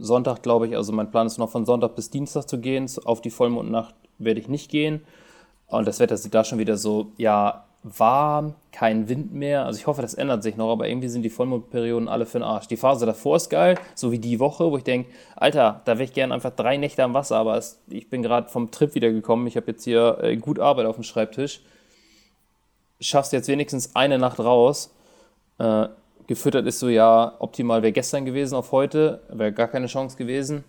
[0.00, 2.90] Sonntag, glaube ich, also mein Plan ist noch von Sonntag bis Dienstag zu gehen.
[3.04, 5.02] Auf die Vollmondnacht werde ich nicht gehen.
[5.66, 9.64] Und das Wetter sieht da schon wieder so, ja, warm, kein Wind mehr.
[9.64, 12.44] Also ich hoffe, das ändert sich noch, aber irgendwie sind die Vollmondperioden alle für den
[12.44, 12.66] Arsch.
[12.66, 16.04] Die Phase davor ist geil, so wie die Woche, wo ich denke, Alter, da wäre
[16.04, 19.46] ich gerne einfach drei Nächte am Wasser, aber es, ich bin gerade vom Trip wiedergekommen.
[19.46, 21.60] Ich habe jetzt hier äh, gut Arbeit auf dem Schreibtisch.
[23.00, 24.92] Schaffst jetzt wenigstens eine Nacht raus.
[25.58, 25.88] Äh,
[26.26, 30.64] gefüttert ist so, ja, optimal wäre gestern gewesen auf heute, wäre gar keine Chance gewesen.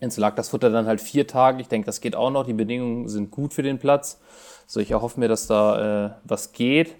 [0.00, 1.60] Jetzt lag das Futter dann halt vier Tage.
[1.60, 2.46] Ich denke, das geht auch noch.
[2.46, 4.18] Die Bedingungen sind gut für den Platz.
[4.66, 6.96] So, ich erhoffe mir, dass da äh, was geht.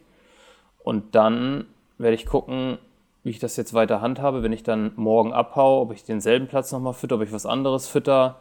[0.82, 1.66] Und dann
[1.98, 2.78] werde ich gucken,
[3.22, 6.72] wie ich das jetzt weiter handhabe, wenn ich dann morgen abhaue, ob ich denselben Platz
[6.72, 8.36] nochmal fütter, ob ich was anderes fütter.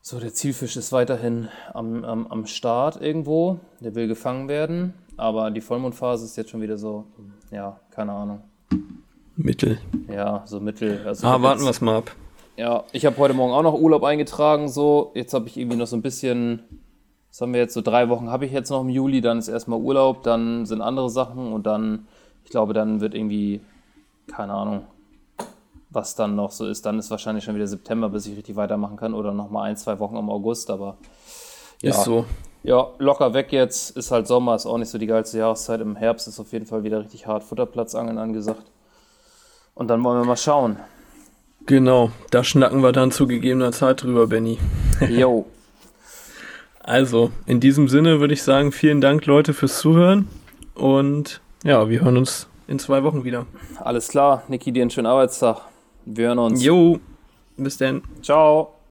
[0.00, 3.60] So, der Zielfisch ist weiterhin am, am, am Start irgendwo.
[3.80, 4.94] Der will gefangen werden.
[5.16, 7.04] Aber die Vollmondphase ist jetzt schon wieder so,
[7.50, 8.42] ja, keine Ahnung.
[9.36, 9.78] Mittel.
[10.08, 11.02] Ja, so mittel.
[11.06, 12.12] Also ah, warten wir es mal ab.
[12.58, 14.68] Ja, ich habe heute Morgen auch noch Urlaub eingetragen.
[14.68, 16.64] So, jetzt habe ich irgendwie noch so ein bisschen.
[17.30, 17.72] Was haben wir jetzt?
[17.72, 19.20] So drei Wochen habe ich jetzt noch im Juli.
[19.20, 22.08] Dann ist erstmal Urlaub, dann sind andere Sachen und dann,
[22.44, 23.60] ich glaube, dann wird irgendwie,
[24.26, 24.82] keine Ahnung,
[25.90, 26.84] was dann noch so ist.
[26.84, 29.76] Dann ist wahrscheinlich schon wieder September, bis ich richtig weitermachen kann oder noch mal ein,
[29.76, 30.68] zwei Wochen im August.
[30.70, 30.96] Aber
[31.80, 32.24] ja, ist so.
[32.64, 33.96] Ja, locker weg jetzt.
[33.96, 35.80] Ist halt Sommer, ist auch nicht so die geilste Jahreszeit.
[35.80, 38.64] Im Herbst ist auf jeden Fall wieder richtig hart Futterplatzangeln angesagt.
[39.76, 40.76] Und dann wollen wir mal schauen.
[41.68, 44.56] Genau, da schnacken wir dann zu gegebener Zeit drüber, Benny.
[45.10, 45.44] Jo.
[46.82, 50.28] also, in diesem Sinne würde ich sagen, vielen Dank, Leute, fürs Zuhören.
[50.74, 53.44] Und ja, wir hören uns in zwei Wochen wieder.
[53.80, 55.60] Alles klar, Niki, dir einen schönen Arbeitstag.
[56.06, 56.64] Wir hören uns.
[56.64, 57.00] Jo,
[57.58, 58.02] bis dann.
[58.22, 58.77] Ciao.